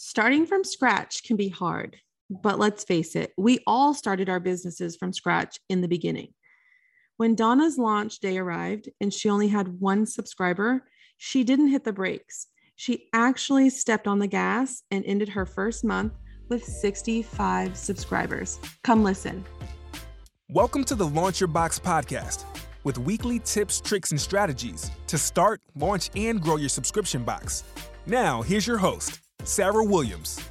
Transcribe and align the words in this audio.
Starting 0.00 0.46
from 0.46 0.62
scratch 0.62 1.24
can 1.24 1.36
be 1.36 1.48
hard, 1.48 1.96
but 2.30 2.56
let's 2.56 2.84
face 2.84 3.16
it, 3.16 3.32
we 3.36 3.58
all 3.66 3.92
started 3.92 4.28
our 4.28 4.38
businesses 4.38 4.94
from 4.94 5.12
scratch 5.12 5.58
in 5.68 5.80
the 5.80 5.88
beginning. 5.88 6.32
When 7.16 7.34
Donna's 7.34 7.78
launch 7.78 8.20
day 8.20 8.38
arrived 8.38 8.88
and 9.00 9.12
she 9.12 9.28
only 9.28 9.48
had 9.48 9.80
one 9.80 10.06
subscriber, 10.06 10.84
she 11.16 11.42
didn't 11.42 11.70
hit 11.70 11.82
the 11.82 11.92
brakes. 11.92 12.46
She 12.76 13.08
actually 13.12 13.70
stepped 13.70 14.06
on 14.06 14.20
the 14.20 14.28
gas 14.28 14.84
and 14.92 15.04
ended 15.04 15.30
her 15.30 15.44
first 15.44 15.82
month 15.82 16.12
with 16.48 16.62
65 16.62 17.76
subscribers. 17.76 18.60
Come 18.84 19.02
listen. 19.02 19.44
Welcome 20.48 20.84
to 20.84 20.94
the 20.94 21.08
Launch 21.08 21.40
Your 21.40 21.48
Box 21.48 21.80
podcast 21.80 22.44
with 22.84 22.98
weekly 22.98 23.40
tips, 23.40 23.80
tricks, 23.80 24.12
and 24.12 24.20
strategies 24.20 24.92
to 25.08 25.18
start, 25.18 25.60
launch, 25.74 26.10
and 26.14 26.40
grow 26.40 26.54
your 26.54 26.68
subscription 26.68 27.24
box. 27.24 27.64
Now, 28.06 28.42
here's 28.42 28.64
your 28.64 28.78
host, 28.78 29.18
Sarah 29.48 29.82
Williams. 29.82 30.46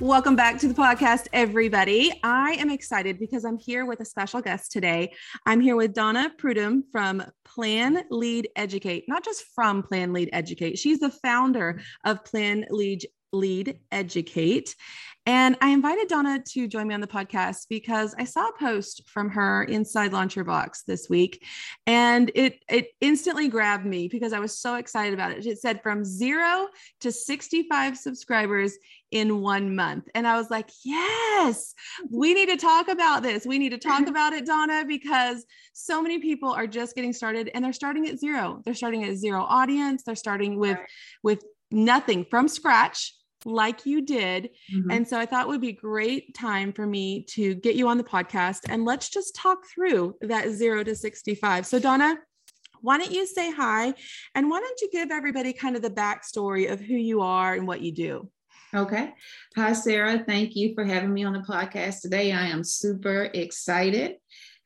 Welcome 0.00 0.34
back 0.34 0.58
to 0.58 0.68
the 0.68 0.74
podcast, 0.74 1.28
everybody. 1.32 2.12
I 2.24 2.56
am 2.58 2.70
excited 2.70 3.20
because 3.20 3.44
I'm 3.44 3.56
here 3.56 3.86
with 3.86 4.00
a 4.00 4.04
special 4.04 4.42
guest 4.42 4.72
today. 4.72 5.12
I'm 5.46 5.60
here 5.60 5.76
with 5.76 5.94
Donna 5.94 6.32
Prudhomme 6.36 6.82
from 6.90 7.22
Plan 7.44 8.02
Lead 8.10 8.48
Educate, 8.56 9.04
not 9.06 9.24
just 9.24 9.44
from 9.54 9.84
Plan 9.84 10.12
Lead 10.12 10.28
Educate. 10.32 10.76
She's 10.76 10.98
the 10.98 11.08
founder 11.08 11.80
of 12.04 12.24
Plan 12.24 12.66
Lead 12.68 13.06
Lead 13.36 13.78
Educate. 13.92 14.74
And 15.28 15.56
I 15.60 15.70
invited 15.70 16.06
Donna 16.06 16.40
to 16.50 16.68
join 16.68 16.86
me 16.86 16.94
on 16.94 17.00
the 17.00 17.08
podcast 17.08 17.66
because 17.68 18.14
I 18.16 18.22
saw 18.22 18.48
a 18.48 18.58
post 18.60 19.02
from 19.08 19.28
her 19.30 19.64
inside 19.64 20.12
Launch 20.12 20.36
Your 20.36 20.44
Box 20.44 20.84
this 20.84 21.10
week. 21.10 21.44
And 21.84 22.30
it 22.36 22.60
it 22.68 22.90
instantly 23.00 23.48
grabbed 23.48 23.84
me 23.84 24.06
because 24.06 24.32
I 24.32 24.38
was 24.38 24.56
so 24.56 24.76
excited 24.76 25.14
about 25.14 25.32
it. 25.32 25.44
It 25.44 25.58
said 25.58 25.82
from 25.82 26.04
zero 26.04 26.68
to 27.00 27.10
65 27.10 27.98
subscribers 27.98 28.78
in 29.10 29.40
one 29.40 29.74
month. 29.74 30.08
And 30.14 30.28
I 30.28 30.36
was 30.36 30.48
like, 30.48 30.70
yes, 30.84 31.74
we 32.08 32.32
need 32.32 32.48
to 32.48 32.56
talk 32.56 32.86
about 32.86 33.24
this. 33.24 33.44
We 33.44 33.58
need 33.58 33.70
to 33.70 33.78
talk 33.78 34.06
about 34.06 34.32
it, 34.32 34.46
Donna, 34.46 34.84
because 34.86 35.44
so 35.72 36.00
many 36.00 36.20
people 36.20 36.52
are 36.52 36.68
just 36.68 36.94
getting 36.94 37.12
started 37.12 37.50
and 37.52 37.64
they're 37.64 37.72
starting 37.72 38.06
at 38.06 38.20
zero. 38.20 38.62
They're 38.64 38.74
starting 38.74 39.02
at 39.02 39.16
zero 39.16 39.42
audience. 39.42 40.04
They're 40.04 40.14
starting 40.14 40.56
with 40.56 40.78
with 41.24 41.42
nothing 41.72 42.24
from 42.30 42.46
scratch 42.46 43.15
like 43.46 43.86
you 43.86 44.02
did. 44.02 44.50
Mm-hmm. 44.74 44.90
And 44.90 45.08
so 45.08 45.18
I 45.18 45.24
thought 45.24 45.46
it 45.46 45.48
would 45.48 45.60
be 45.60 45.72
great 45.72 46.34
time 46.34 46.72
for 46.72 46.86
me 46.86 47.22
to 47.30 47.54
get 47.54 47.76
you 47.76 47.88
on 47.88 47.96
the 47.96 48.04
podcast 48.04 48.62
and 48.68 48.84
let's 48.84 49.08
just 49.08 49.34
talk 49.34 49.58
through 49.72 50.16
that 50.20 50.50
0 50.50 50.84
to 50.84 50.94
65. 50.94 51.64
So 51.64 51.78
Donna, 51.78 52.18
why 52.82 52.98
don't 52.98 53.12
you 53.12 53.26
say 53.26 53.52
hi 53.52 53.94
and 54.34 54.50
why 54.50 54.60
don't 54.60 54.80
you 54.80 54.90
give 54.90 55.10
everybody 55.10 55.52
kind 55.52 55.76
of 55.76 55.82
the 55.82 55.90
backstory 55.90 56.70
of 56.70 56.80
who 56.80 56.94
you 56.94 57.22
are 57.22 57.54
and 57.54 57.66
what 57.66 57.80
you 57.80 57.92
do? 57.92 58.30
Okay. 58.74 59.14
Hi, 59.56 59.72
Sarah. 59.72 60.24
Thank 60.26 60.56
you 60.56 60.74
for 60.74 60.84
having 60.84 61.14
me 61.14 61.24
on 61.24 61.32
the 61.32 61.38
podcast 61.38 62.02
today. 62.02 62.32
I 62.32 62.48
am 62.48 62.64
super 62.64 63.30
excited. 63.32 64.16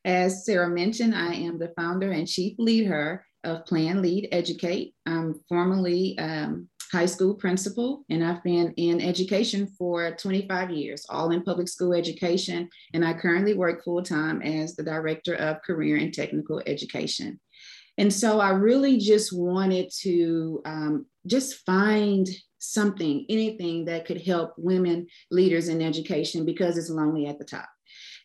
As 0.03 0.43
Sarah 0.43 0.69
mentioned, 0.69 1.15
I 1.15 1.33
am 1.33 1.59
the 1.59 1.71
founder 1.77 2.11
and 2.11 2.27
chief 2.27 2.55
leader 2.57 3.23
of 3.43 3.65
Plan 3.65 4.01
Lead 4.01 4.29
Educate. 4.31 4.95
I'm 5.05 5.39
formerly 5.47 6.17
um, 6.17 6.67
high 6.91 7.05
school 7.05 7.33
principal, 7.33 8.03
and 8.09 8.23
I've 8.23 8.43
been 8.43 8.73
in 8.75 9.01
education 9.01 9.67
for 9.77 10.11
25 10.11 10.71
years, 10.71 11.05
all 11.09 11.31
in 11.31 11.43
public 11.43 11.69
school 11.69 11.93
education. 11.93 12.69
And 12.93 13.05
I 13.05 13.13
currently 13.13 13.53
work 13.53 13.83
full 13.83 14.03
time 14.03 14.41
as 14.41 14.75
the 14.75 14.83
director 14.83 15.35
of 15.35 15.61
career 15.61 15.97
and 15.97 16.13
technical 16.13 16.61
education. 16.65 17.39
And 17.97 18.11
so 18.11 18.39
I 18.39 18.49
really 18.49 18.97
just 18.97 19.31
wanted 19.31 19.91
to 20.01 20.61
um, 20.65 21.05
just 21.27 21.65
find 21.65 22.27
something, 22.59 23.25
anything 23.29 23.85
that 23.85 24.05
could 24.05 24.21
help 24.21 24.53
women 24.57 25.07
leaders 25.29 25.67
in 25.67 25.81
education 25.81 26.45
because 26.45 26.77
it's 26.77 26.89
lonely 26.89 27.27
at 27.27 27.39
the 27.39 27.45
top. 27.45 27.67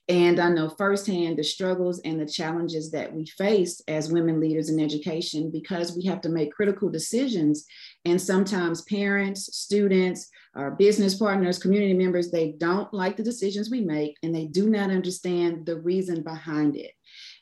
And 0.08 0.38
I 0.38 0.50
know 0.50 0.68
firsthand 0.68 1.36
the 1.36 1.42
struggles 1.42 2.00
and 2.04 2.20
the 2.20 2.26
challenges 2.26 2.92
that 2.92 3.12
we 3.12 3.26
face 3.26 3.80
as 3.88 4.12
women 4.12 4.38
leaders 4.38 4.70
in 4.70 4.78
education 4.78 5.50
because 5.50 5.96
we 5.96 6.04
have 6.04 6.20
to 6.20 6.28
make 6.28 6.52
critical 6.52 6.88
decisions. 6.88 7.66
And 8.06 8.22
sometimes 8.22 8.82
parents, 8.82 9.56
students, 9.56 10.30
our 10.54 10.70
business 10.70 11.16
partners, 11.16 11.58
community 11.58 11.92
members, 11.92 12.30
they 12.30 12.52
don't 12.56 12.92
like 12.94 13.16
the 13.16 13.22
decisions 13.24 13.68
we 13.68 13.80
make 13.80 14.16
and 14.22 14.32
they 14.32 14.46
do 14.46 14.70
not 14.70 14.90
understand 14.90 15.66
the 15.66 15.80
reason 15.80 16.22
behind 16.22 16.76
it. 16.76 16.92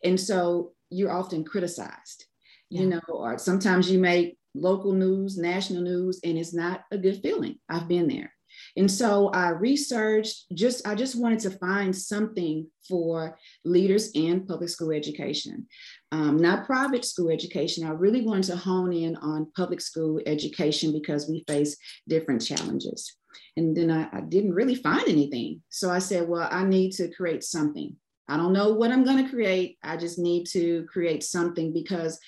And 0.02 0.18
so 0.18 0.72
you're 0.88 1.12
often 1.12 1.44
criticized, 1.44 2.24
yeah. 2.70 2.80
you 2.80 2.86
know, 2.88 3.00
or 3.08 3.36
sometimes 3.36 3.90
you 3.90 3.98
make 3.98 4.38
local 4.54 4.92
news, 4.92 5.36
national 5.36 5.82
news, 5.82 6.20
and 6.24 6.38
it's 6.38 6.54
not 6.54 6.84
a 6.90 6.96
good 6.96 7.20
feeling. 7.22 7.56
I've 7.68 7.86
been 7.86 8.08
there. 8.08 8.33
And 8.76 8.90
so 8.90 9.28
I 9.28 9.50
researched 9.50 10.46
just, 10.52 10.86
I 10.86 10.94
just 10.94 11.14
wanted 11.16 11.40
to 11.40 11.50
find 11.50 11.94
something 11.94 12.66
for 12.88 13.38
leaders 13.64 14.10
in 14.14 14.46
public 14.46 14.68
school 14.68 14.90
education, 14.90 15.66
um, 16.10 16.38
not 16.38 16.66
private 16.66 17.04
school 17.04 17.30
education. 17.30 17.86
I 17.86 17.90
really 17.90 18.22
wanted 18.22 18.44
to 18.44 18.56
hone 18.56 18.92
in 18.92 19.16
on 19.16 19.52
public 19.56 19.80
school 19.80 20.20
education 20.26 20.92
because 20.92 21.28
we 21.28 21.44
face 21.46 21.76
different 22.08 22.44
challenges. 22.44 23.16
And 23.56 23.76
then 23.76 23.90
I, 23.90 24.08
I 24.12 24.20
didn't 24.22 24.54
really 24.54 24.74
find 24.74 25.08
anything. 25.08 25.62
So 25.68 25.90
I 25.90 26.00
said, 26.00 26.28
well, 26.28 26.48
I 26.50 26.64
need 26.64 26.92
to 26.92 27.08
create 27.08 27.44
something. 27.44 27.94
I 28.28 28.36
don't 28.36 28.52
know 28.52 28.72
what 28.72 28.90
I'm 28.90 29.04
going 29.04 29.22
to 29.22 29.30
create. 29.30 29.78
I 29.84 29.96
just 29.96 30.18
need 30.18 30.46
to 30.48 30.86
create 30.92 31.22
something 31.22 31.72
because 31.72 32.18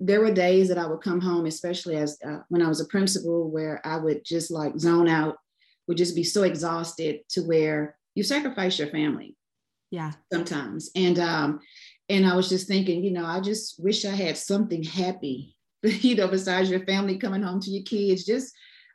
there 0.00 0.20
were 0.20 0.32
days 0.32 0.68
that 0.68 0.78
I 0.78 0.86
would 0.86 1.02
come 1.02 1.20
home, 1.20 1.46
especially 1.46 1.96
as 1.96 2.18
uh, 2.26 2.38
when 2.48 2.62
I 2.62 2.68
was 2.68 2.80
a 2.80 2.86
principal, 2.86 3.50
where 3.50 3.80
I 3.84 3.96
would 3.96 4.24
just 4.24 4.50
like 4.50 4.78
zone 4.78 5.08
out 5.08 5.36
would 5.86 5.96
just 5.96 6.14
be 6.14 6.24
so 6.24 6.42
exhausted 6.42 7.20
to 7.30 7.42
where 7.42 7.96
you 8.14 8.22
sacrifice 8.22 8.78
your 8.78 8.88
family. 8.88 9.36
Yeah. 9.90 10.12
Sometimes. 10.32 10.90
And 10.96 11.18
um, 11.18 11.60
and 12.08 12.26
I 12.26 12.36
was 12.36 12.48
just 12.48 12.68
thinking, 12.68 13.02
you 13.04 13.12
know, 13.12 13.24
I 13.24 13.40
just 13.40 13.82
wish 13.82 14.04
I 14.04 14.14
had 14.14 14.36
something 14.36 14.82
happy, 14.82 15.56
you 15.82 16.16
know, 16.16 16.28
besides 16.28 16.70
your 16.70 16.84
family 16.84 17.18
coming 17.18 17.42
home 17.42 17.60
to 17.60 17.70
your 17.70 17.84
kids, 17.84 18.24
just 18.24 18.52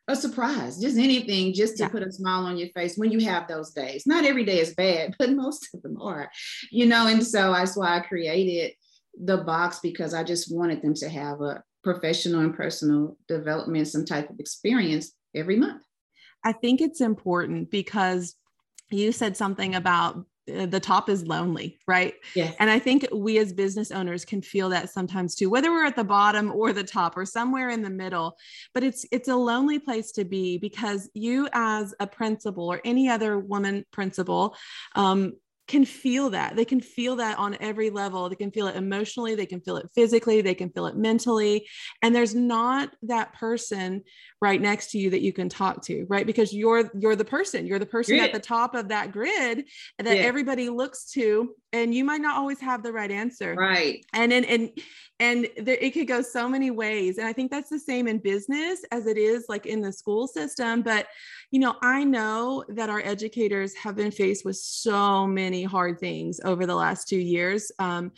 a 0.07 0.15
surprise, 0.15 0.79
just 0.79 0.97
anything, 0.97 1.53
just 1.53 1.77
to 1.77 1.83
yeah. 1.83 1.89
put 1.89 2.03
a 2.03 2.11
smile 2.11 2.45
on 2.45 2.57
your 2.57 2.69
face 2.69 2.97
when 2.97 3.11
you 3.11 3.19
have 3.21 3.47
those 3.47 3.71
days. 3.71 4.05
Not 4.07 4.25
every 4.25 4.43
day 4.43 4.59
is 4.59 4.73
bad, 4.73 5.15
but 5.19 5.31
most 5.31 5.69
of 5.73 5.81
them 5.81 6.01
are, 6.01 6.29
you 6.71 6.85
know. 6.85 7.07
And 7.07 7.25
so 7.25 7.53
that's 7.53 7.77
why 7.77 7.97
I 7.97 7.99
created 8.01 8.73
the 9.21 9.37
box 9.37 9.79
because 9.81 10.13
I 10.13 10.23
just 10.23 10.53
wanted 10.53 10.81
them 10.81 10.93
to 10.95 11.09
have 11.09 11.41
a 11.41 11.63
professional 11.83 12.41
and 12.41 12.55
personal 12.55 13.17
development, 13.27 13.87
some 13.87 14.05
type 14.05 14.29
of 14.29 14.39
experience 14.39 15.11
every 15.35 15.55
month. 15.55 15.83
I 16.43 16.51
think 16.53 16.81
it's 16.81 17.01
important 17.01 17.69
because 17.69 18.35
you 18.89 19.11
said 19.11 19.37
something 19.37 19.75
about 19.75 20.25
uh, 20.53 20.65
the 20.65 20.79
top 20.79 21.09
is 21.09 21.25
lonely, 21.27 21.77
right? 21.87 22.15
Yes. 22.33 22.55
And 22.59 22.69
I 22.69 22.79
think 22.79 23.07
we 23.13 23.37
as 23.37 23.53
business 23.53 23.91
owners 23.91 24.25
can 24.25 24.41
feel 24.41 24.69
that 24.69 24.89
sometimes 24.89 25.35
too, 25.35 25.49
whether 25.49 25.71
we're 25.71 25.85
at 25.85 25.95
the 25.95 26.03
bottom 26.03 26.51
or 26.51 26.73
the 26.73 26.83
top 26.83 27.17
or 27.17 27.25
somewhere 27.25 27.69
in 27.69 27.81
the 27.81 27.89
middle. 27.89 28.35
But 28.73 28.83
it's 28.83 29.05
it's 29.11 29.27
a 29.27 29.35
lonely 29.35 29.79
place 29.79 30.11
to 30.13 30.25
be 30.25 30.57
because 30.57 31.09
you 31.13 31.47
as 31.53 31.93
a 31.99 32.07
principal 32.07 32.71
or 32.71 32.81
any 32.83 33.09
other 33.09 33.37
woman 33.37 33.85
principal 33.91 34.55
um, 34.95 35.33
can 35.69 35.85
feel 35.85 36.31
that. 36.31 36.55
They 36.55 36.65
can 36.65 36.81
feel 36.81 37.15
that 37.17 37.37
on 37.37 37.55
every 37.61 37.89
level. 37.89 38.27
They 38.27 38.35
can 38.35 38.51
feel 38.51 38.67
it 38.67 38.75
emotionally, 38.75 39.35
they 39.35 39.45
can 39.45 39.61
feel 39.61 39.77
it 39.77 39.89
physically, 39.95 40.41
they 40.41 40.55
can 40.55 40.69
feel 40.71 40.87
it 40.87 40.97
mentally. 40.97 41.67
And 42.01 42.13
there's 42.13 42.35
not 42.35 42.93
that 43.03 43.33
person 43.33 44.03
right 44.41 44.59
next 44.59 44.91
to 44.91 44.97
you 44.97 45.11
that 45.11 45.21
you 45.21 45.31
can 45.31 45.47
talk 45.47 45.83
to, 45.83 46.05
right? 46.09 46.25
Because 46.25 46.51
you're 46.53 46.91
you're 46.99 47.15
the 47.15 47.23
person, 47.23 47.65
you're 47.67 47.79
the 47.79 47.85
person 47.85 48.19
at 48.19 48.33
the 48.33 48.39
top 48.39 48.75
of 48.75 48.89
that 48.89 49.11
grid 49.11 49.65
that 49.99 50.17
yeah. 50.17 50.23
everybody 50.23 50.69
looks 50.69 51.11
to 51.11 51.55
and 51.71 51.93
you 51.93 52.03
might 52.03 52.21
not 52.21 52.37
always 52.37 52.59
have 52.59 52.83
the 52.83 52.91
right 52.91 53.11
answer. 53.11 53.53
Right. 53.53 54.03
And 54.13 54.33
and 54.33 54.45
and 54.45 54.71
and 55.19 55.47
there, 55.57 55.77
it 55.81 55.91
could 55.93 56.07
go 56.07 56.21
so 56.21 56.47
many 56.47 56.71
ways 56.71 57.17
and 57.17 57.27
i 57.27 57.33
think 57.33 57.51
that's 57.51 57.69
the 57.69 57.79
same 57.79 58.07
in 58.07 58.17
business 58.17 58.83
as 58.91 59.05
it 59.05 59.17
is 59.17 59.45
like 59.49 59.65
in 59.65 59.81
the 59.81 59.91
school 59.91 60.27
system 60.27 60.81
but 60.81 61.07
you 61.51 61.59
know 61.59 61.75
i 61.81 62.03
know 62.03 62.63
that 62.69 62.89
our 62.89 63.01
educators 63.01 63.75
have 63.75 63.95
been 63.95 64.11
faced 64.11 64.45
with 64.45 64.55
so 64.55 65.27
many 65.27 65.63
hard 65.63 65.99
things 65.99 66.39
over 66.43 66.65
the 66.65 66.75
last 66.75 67.07
two 67.07 67.19
years 67.19 67.71
um, 67.79 68.11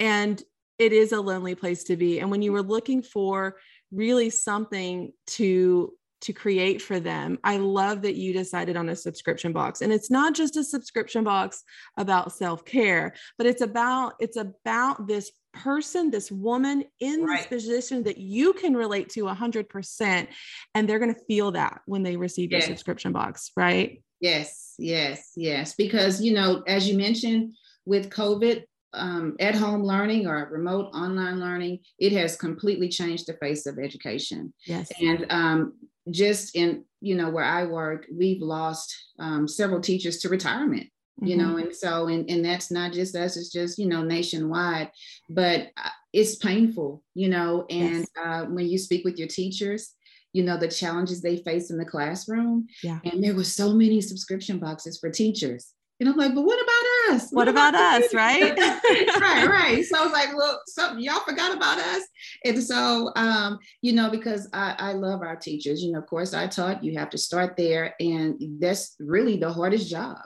and 0.00 0.42
it 0.78 0.92
is 0.92 1.12
a 1.12 1.20
lonely 1.20 1.54
place 1.54 1.84
to 1.84 1.96
be 1.96 2.20
and 2.20 2.30
when 2.30 2.42
you 2.42 2.52
were 2.52 2.62
looking 2.62 3.02
for 3.02 3.56
really 3.90 4.30
something 4.30 5.12
to 5.26 5.92
to 6.20 6.32
create 6.32 6.82
for 6.82 6.98
them. 6.98 7.38
I 7.44 7.58
love 7.58 8.02
that 8.02 8.16
you 8.16 8.32
decided 8.32 8.76
on 8.76 8.88
a 8.88 8.96
subscription 8.96 9.52
box. 9.52 9.82
And 9.82 9.92
it's 9.92 10.10
not 10.10 10.34
just 10.34 10.56
a 10.56 10.64
subscription 10.64 11.22
box 11.22 11.62
about 11.96 12.32
self-care, 12.32 13.14
but 13.36 13.46
it's 13.46 13.62
about 13.62 14.14
it's 14.18 14.36
about 14.36 15.06
this 15.06 15.30
person, 15.58 16.10
this 16.10 16.30
woman 16.30 16.84
in 17.00 17.24
right. 17.24 17.38
this 17.38 17.46
position 17.46 18.02
that 18.04 18.18
you 18.18 18.52
can 18.52 18.76
relate 18.76 19.10
to 19.10 19.24
100% 19.24 20.28
and 20.74 20.88
they're 20.88 20.98
going 20.98 21.14
to 21.14 21.20
feel 21.26 21.52
that 21.52 21.80
when 21.86 22.02
they 22.02 22.16
receive 22.16 22.50
yes. 22.50 22.66
your 22.66 22.76
subscription 22.76 23.12
box, 23.12 23.50
right? 23.56 24.02
Yes, 24.20 24.74
yes, 24.78 25.32
yes 25.36 25.74
because 25.76 26.20
you 26.20 26.32
know, 26.32 26.62
as 26.66 26.88
you 26.88 26.96
mentioned 26.96 27.54
with 27.84 28.10
COVID, 28.10 28.64
um, 28.94 29.36
at 29.38 29.54
home 29.54 29.82
learning 29.82 30.26
or 30.26 30.48
remote 30.50 30.86
online 30.94 31.40
learning, 31.40 31.80
it 31.98 32.12
has 32.12 32.36
completely 32.36 32.88
changed 32.88 33.26
the 33.26 33.34
face 33.34 33.66
of 33.66 33.78
education. 33.78 34.52
Yes. 34.64 34.90
And 34.98 35.26
um, 35.28 35.74
just 36.10 36.56
in 36.56 36.84
you 37.00 37.14
know, 37.14 37.30
where 37.30 37.44
I 37.44 37.64
work, 37.64 38.06
we've 38.12 38.42
lost 38.42 38.94
um, 39.18 39.46
several 39.46 39.80
teachers 39.80 40.18
to 40.18 40.28
retirement 40.28 40.88
you 41.20 41.36
mm-hmm. 41.36 41.46
know 41.46 41.56
and 41.56 41.74
so 41.74 42.06
and, 42.06 42.28
and 42.30 42.44
that's 42.44 42.70
not 42.70 42.92
just 42.92 43.14
us 43.16 43.36
it's 43.36 43.50
just 43.50 43.78
you 43.78 43.86
know 43.86 44.02
nationwide 44.02 44.90
but 45.28 45.68
uh, 45.76 45.88
it's 46.12 46.36
painful 46.36 47.02
you 47.14 47.28
know 47.28 47.66
and 47.70 47.98
yes. 47.98 48.08
uh, 48.22 48.44
when 48.44 48.66
you 48.66 48.78
speak 48.78 49.04
with 49.04 49.18
your 49.18 49.28
teachers 49.28 49.94
you 50.32 50.42
know 50.42 50.56
the 50.56 50.68
challenges 50.68 51.20
they 51.20 51.38
face 51.38 51.70
in 51.70 51.78
the 51.78 51.84
classroom 51.84 52.66
yeah 52.82 52.98
and 53.04 53.22
there 53.22 53.34
were 53.34 53.44
so 53.44 53.72
many 53.72 54.00
subscription 54.00 54.58
boxes 54.58 54.98
for 54.98 55.10
teachers 55.10 55.72
and 56.00 56.08
I'm 56.08 56.16
like, 56.16 56.32
but 56.32 56.42
what 56.42 56.62
about 56.62 57.16
us? 57.16 57.30
What, 57.30 57.46
what 57.46 57.48
about, 57.48 57.74
about 57.74 58.02
us, 58.02 58.14
right? 58.14 58.56
right, 59.20 59.48
right. 59.48 59.84
So 59.84 60.00
I 60.00 60.04
was 60.04 60.12
like, 60.12 60.28
well, 60.36 60.60
something 60.66 61.02
y'all 61.02 61.20
forgot 61.20 61.56
about 61.56 61.78
us. 61.78 62.02
And 62.44 62.62
so, 62.62 63.10
um, 63.16 63.58
you 63.82 63.92
know, 63.92 64.08
because 64.08 64.48
I, 64.52 64.76
I 64.78 64.92
love 64.92 65.22
our 65.22 65.34
teachers, 65.34 65.82
you 65.82 65.90
know, 65.90 65.98
of 65.98 66.06
course 66.06 66.34
I 66.34 66.46
taught 66.46 66.84
you 66.84 66.96
have 66.96 67.10
to 67.10 67.18
start 67.18 67.56
there. 67.56 67.94
And 67.98 68.60
that's 68.60 68.94
really 69.00 69.38
the 69.38 69.52
hardest 69.52 69.90
job, 69.90 70.18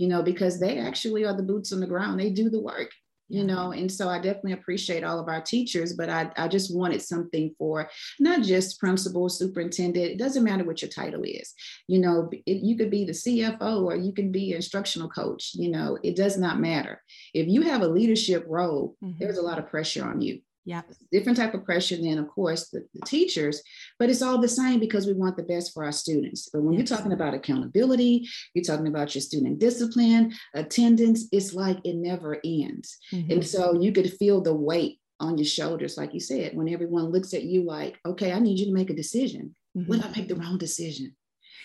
you 0.00 0.08
know, 0.08 0.22
because 0.22 0.58
they 0.58 0.78
actually 0.78 1.26
are 1.26 1.36
the 1.36 1.42
boots 1.42 1.74
on 1.74 1.80
the 1.80 1.86
ground. 1.86 2.18
They 2.18 2.30
do 2.30 2.48
the 2.48 2.60
work 2.60 2.90
you 3.32 3.44
know? 3.44 3.70
And 3.70 3.90
so 3.90 4.08
i 4.08 4.16
definitely 4.16 4.54
appreciate 4.54 5.04
all 5.04 5.20
of 5.20 5.28
our 5.28 5.40
teachers 5.40 5.92
but 5.92 6.10
i, 6.10 6.30
I 6.36 6.48
just 6.48 6.74
wanted 6.74 7.00
something 7.00 7.54
for 7.56 7.88
not 8.18 8.42
just 8.42 8.80
principal 8.80 9.28
superintendent 9.28 10.10
it 10.10 10.18
doesn't 10.18 10.42
matter 10.42 10.64
what 10.64 10.82
your 10.82 10.90
title 10.90 11.22
is. 11.22 11.54
You 11.86 12.00
know 12.00 12.28
it, 12.32 12.56
you 12.64 12.76
could 12.76 12.90
be 12.90 13.04
the 13.04 13.12
cfo 13.12 13.84
or 13.84 13.94
you 13.94 14.12
can 14.12 14.32
be 14.32 14.50
an 14.50 14.56
instructional 14.56 15.08
coach 15.08 15.52
you 15.54 15.70
know? 15.70 15.96
It 16.02 16.16
does 16.16 16.36
not 16.36 16.58
matter. 16.58 17.00
If 17.32 17.46
you 17.46 17.62
have 17.62 17.82
a 17.82 17.88
leadership 17.88 18.44
role 18.48 18.96
mm-hmm. 19.02 19.18
there's 19.20 19.38
a 19.38 19.42
lot 19.42 19.60
of 19.60 19.68
pressure 19.68 20.04
on 20.04 20.20
you 20.20 20.40
yeah 20.64 20.82
different 21.10 21.38
type 21.38 21.54
of 21.54 21.64
pressure 21.64 21.96
than 21.96 22.18
of 22.18 22.28
course 22.28 22.68
the, 22.68 22.84
the, 22.94 23.00
teachers 23.06 23.62
but 23.98 24.10
it's 24.10 24.22
all 24.22 24.38
the 24.38 24.48
same 24.48 24.78
because 24.78 25.06
we 25.06 25.12
want 25.12 25.36
the 25.36 25.42
best 25.42 25.72
for 25.72 25.84
our 25.84 25.92
students 25.92 26.48
but 26.52 26.62
when 26.62 26.74
yes. 26.74 26.88
you're 26.88 26.96
talking 26.96 27.12
about 27.12 27.34
accountability 27.34 28.28
you're 28.54 28.64
talking 28.64 28.86
about 28.86 29.14
your 29.14 29.22
student 29.22 29.58
discipline 29.58 30.32
attendance 30.54 31.26
it's 31.32 31.54
like 31.54 31.78
it 31.84 31.96
never 31.96 32.38
ends 32.44 32.98
mm-hmm. 33.12 33.30
and 33.32 33.46
so 33.46 33.80
you 33.80 33.92
could 33.92 34.12
feel 34.14 34.40
the 34.40 34.54
weight 34.54 34.98
on 35.18 35.38
your 35.38 35.46
shoulders 35.46 35.96
like 35.96 36.12
you 36.12 36.20
said 36.20 36.54
when 36.54 36.68
everyone 36.68 37.06
looks 37.10 37.32
at 37.32 37.44
you 37.44 37.64
like 37.64 37.98
okay 38.06 38.32
i 38.32 38.38
need 38.38 38.58
you 38.58 38.66
to 38.66 38.72
make 38.72 38.90
a 38.90 38.94
decision 38.94 39.54
mm-hmm. 39.76 39.88
what 39.88 39.98
if 39.98 40.06
i 40.06 40.10
make 40.10 40.28
the 40.28 40.36
wrong 40.36 40.58
decision 40.58 41.14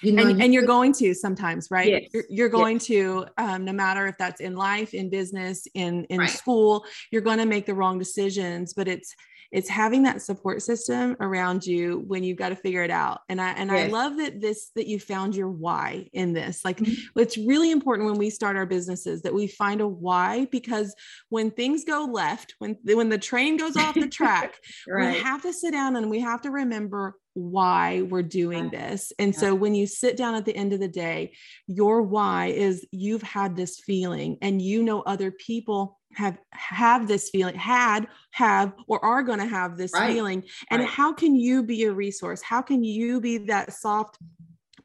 you 0.05 0.11
know, 0.11 0.27
and, 0.27 0.41
and 0.41 0.53
you're 0.53 0.65
going 0.65 0.93
to 0.93 1.13
sometimes 1.13 1.69
right 1.71 1.89
yes. 1.89 2.09
you're, 2.13 2.23
you're, 2.29 2.49
going 2.49 2.75
yes. 2.75 2.85
to 2.85 3.25
um, 3.37 3.65
no 3.65 3.73
matter 3.73 4.07
if 4.07 4.17
that's 4.17 4.41
in 4.41 4.55
life 4.55 4.93
in 4.93 5.09
business 5.09 5.67
in 5.73 6.05
in 6.05 6.19
right. 6.19 6.29
school 6.29 6.85
you're 7.11 7.21
going 7.21 7.37
to 7.37 7.45
make 7.45 7.65
the 7.65 7.73
wrong 7.73 7.97
decisions 7.97 8.73
but 8.73 8.87
it's 8.87 9.15
it's 9.55 9.69
having 9.69 10.03
that 10.03 10.21
support 10.21 10.61
system 10.61 11.15
around 11.21 11.65
you 11.65 12.03
when 12.07 12.25
you've 12.25 12.37
got 12.37 12.49
to 12.49 12.55
figure 12.57 12.83
it 12.83 12.91
out 12.91 13.21
and 13.29 13.39
i 13.39 13.51
and 13.51 13.71
yes. 13.71 13.87
i 13.87 13.91
love 13.91 14.17
that 14.17 14.41
this 14.41 14.71
that 14.75 14.85
you 14.85 14.99
found 14.99 15.33
your 15.33 15.49
why 15.49 16.07
in 16.11 16.33
this 16.33 16.65
like 16.65 16.77
mm-hmm. 16.77 17.19
it's 17.19 17.37
really 17.37 17.71
important 17.71 18.07
when 18.07 18.17
we 18.17 18.29
start 18.29 18.57
our 18.57 18.65
businesses 18.65 19.21
that 19.21 19.33
we 19.33 19.47
find 19.47 19.79
a 19.79 19.87
why 19.87 20.45
because 20.51 20.93
when 21.29 21.49
things 21.49 21.85
go 21.85 22.03
left 22.03 22.53
when 22.59 22.77
when 22.83 23.07
the 23.07 23.17
train 23.17 23.55
goes 23.55 23.77
off 23.77 23.95
the 23.95 24.07
track 24.09 24.59
right. 24.89 25.15
we 25.15 25.19
have 25.21 25.41
to 25.41 25.53
sit 25.53 25.71
down 25.71 25.95
and 25.95 26.09
we 26.09 26.19
have 26.19 26.41
to 26.41 26.51
remember 26.51 27.15
why 27.35 28.01
we're 28.03 28.23
doing 28.23 28.69
this. 28.69 29.11
And 29.19 29.35
so 29.35 29.53
when 29.53 29.75
you 29.75 29.87
sit 29.87 30.15
down 30.15 30.35
at 30.35 30.45
the 30.45 30.55
end 30.55 30.71
of 30.71 30.79
the 30.79 30.87
day, 30.87 31.33
your 31.67 32.01
why 32.01 32.47
is 32.47 32.87
you've 32.91 33.21
had 33.21 33.57
this 33.57 33.81
feeling 33.85 34.37
and 34.41 34.61
you 34.61 34.81
know 34.81 35.01
other 35.01 35.31
people 35.31 35.99
have 36.15 36.37
have 36.51 37.07
this 37.07 37.29
feeling 37.29 37.55
had 37.55 38.07
have 38.31 38.73
or 38.87 39.03
are 39.03 39.23
going 39.23 39.39
to 39.39 39.45
have 39.45 39.77
this 39.77 39.91
right. 39.93 40.11
feeling 40.11 40.43
and 40.71 40.81
right. 40.81 40.89
how 40.89 41.13
can 41.13 41.35
you 41.35 41.63
be 41.63 41.83
a 41.83 41.91
resource 41.91 42.41
how 42.41 42.61
can 42.61 42.83
you 42.83 43.19
be 43.21 43.37
that 43.37 43.73
soft 43.73 44.17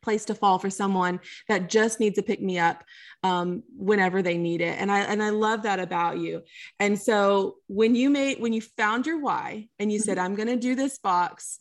place 0.03 0.25
to 0.25 0.35
fall 0.35 0.59
for 0.59 0.71
someone 0.71 1.21
that 1.49 1.69
just 1.69 2.01
needs 2.01 2.17
to 2.17 2.23
pick 2.23 2.41
me 2.41 2.59
up 2.59 2.83
um, 3.23 3.63
whenever 3.77 4.23
they 4.23 4.39
need 4.39 4.61
it 4.61 4.79
and 4.79 4.91
i 4.91 5.01
and 5.01 5.23
i 5.23 5.31
love 5.31 5.63
that 5.63 5.79
about 5.79 6.19
you 6.19 6.43
and 6.79 6.99
so 6.99 7.57
when 7.67 7.95
you 7.95 8.11
made 8.11 8.41
when 8.41 8.53
you 8.53 8.61
found 8.61 9.07
your 9.07 9.21
why 9.21 9.69
and 9.79 9.93
you 9.93 9.99
said 9.99 10.17
mm-hmm. 10.17 10.27
i'm 10.27 10.35
going 10.35 10.49
to 10.49 10.57
do 10.57 10.75
this 10.75 10.99
box 10.99 11.59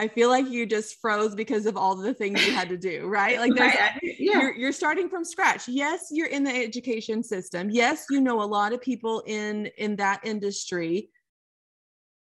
I 0.00 0.06
feel 0.06 0.28
like 0.28 0.48
you 0.48 0.64
just 0.64 1.00
froze 1.00 1.34
because 1.34 1.66
of 1.66 1.76
all 1.76 1.96
the 1.96 2.14
things 2.14 2.46
you 2.46 2.52
had 2.52 2.68
to 2.68 2.76
do, 2.76 3.06
right? 3.06 3.38
Like 3.38 3.54
there's, 3.54 3.74
right. 3.74 3.98
yeah. 4.02 4.40
you're, 4.40 4.54
you're 4.54 4.72
starting 4.72 5.08
from 5.08 5.24
scratch. 5.24 5.66
Yes, 5.66 6.08
you're 6.12 6.28
in 6.28 6.44
the 6.44 6.54
education 6.54 7.22
system. 7.22 7.68
Yes, 7.68 8.06
you 8.08 8.20
know 8.20 8.40
a 8.40 8.44
lot 8.44 8.72
of 8.72 8.80
people 8.80 9.24
in 9.26 9.66
in 9.76 9.96
that 9.96 10.20
industry, 10.24 11.10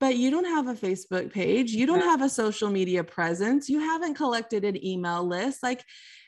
but 0.01 0.17
you 0.17 0.33
don't 0.33 0.47
have 0.47 0.67
a 0.67 0.75
Facebook 0.75 1.33
page. 1.33 1.71
You 1.71 1.87
don't 1.87 2.01
have 2.01 2.23
a 2.23 2.29
social 2.29 2.71
media 2.71 3.05
presence. 3.05 3.69
You 3.69 3.79
haven't 3.79 4.15
collected 4.15 4.65
an 4.65 4.85
email 4.85 5.25
list. 5.25 5.63
Like, 5.63 5.85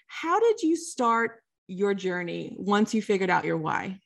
how 0.07 0.39
did 0.39 0.63
you 0.63 0.77
start 0.77 1.41
your 1.67 1.95
journey 1.95 2.55
once 2.57 2.95
you 2.95 3.03
figured 3.03 3.31
out 3.31 3.45
your 3.45 3.57
why? 3.57 3.99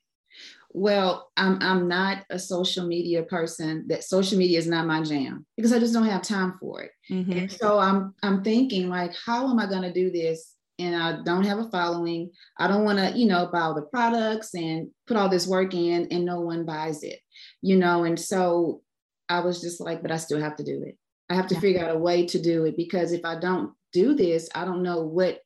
Well 0.77 1.31
i'm 1.39 1.57
i'm 1.63 1.89
not 1.89 2.19
a 2.29 2.39
social 2.39 2.87
media 2.87 3.23
person 3.23 3.83
that 3.89 4.05
social 4.05 4.37
media 4.37 4.59
is 4.59 4.67
not 4.67 4.87
my 4.87 5.03
jam 5.03 5.47
because 5.57 5.73
i 5.73 5.79
just 5.79 5.95
don't 5.95 6.05
have 6.05 6.21
time 6.21 6.53
for 6.61 6.83
it. 6.83 6.91
Mm-hmm. 7.11 7.33
and 7.33 7.51
so 7.51 7.79
i'm 7.79 8.15
i'm 8.23 8.45
thinking 8.45 8.91
like 8.91 9.13
how 9.25 9.49
am 9.49 9.59
i 9.59 9.67
going 9.67 9.83
to 9.83 9.93
do 9.93 10.11
this? 10.11 10.53
And 10.79 10.95
i 10.95 11.23
don't 11.25 11.47
have 11.47 11.59
a 11.59 11.71
following. 11.71 12.31
I 12.59 12.69
don't 12.69 12.85
want 12.85 12.99
to 12.99 13.19
you 13.19 13.27
know 13.27 13.49
buy 13.51 13.61
all 13.61 13.75
the 13.75 13.89
products 13.91 14.53
and 14.53 14.89
put 15.07 15.17
all 15.17 15.31
this 15.31 15.47
work 15.47 15.73
in 15.73 16.09
and 16.11 16.27
no 16.27 16.43
one 16.43 16.67
buys 16.67 17.03
it 17.03 17.21
you 17.63 17.77
know? 17.77 18.05
And 18.05 18.21
so 18.21 18.83
i 19.31 19.41
was 19.41 19.63
just 19.63 19.81
like 19.81 20.03
but 20.03 20.13
i 20.13 20.19
still 20.19 20.41
have 20.41 20.57
to 20.57 20.63
do 20.63 20.83
it. 20.83 20.99
I 21.31 21.37
have 21.37 21.47
to 21.47 21.55
yeah. 21.55 21.61
figure 21.61 21.85
out 21.85 21.97
a 21.97 21.99
way 21.99 22.27
to 22.27 22.39
do 22.39 22.67
it 22.67 22.77
because 22.77 23.13
if 23.13 23.25
i 23.25 23.39
don't 23.39 23.73
do 23.95 24.15
this 24.15 24.51
i 24.55 24.67
don't 24.67 24.83
know 24.83 25.01
what 25.01 25.41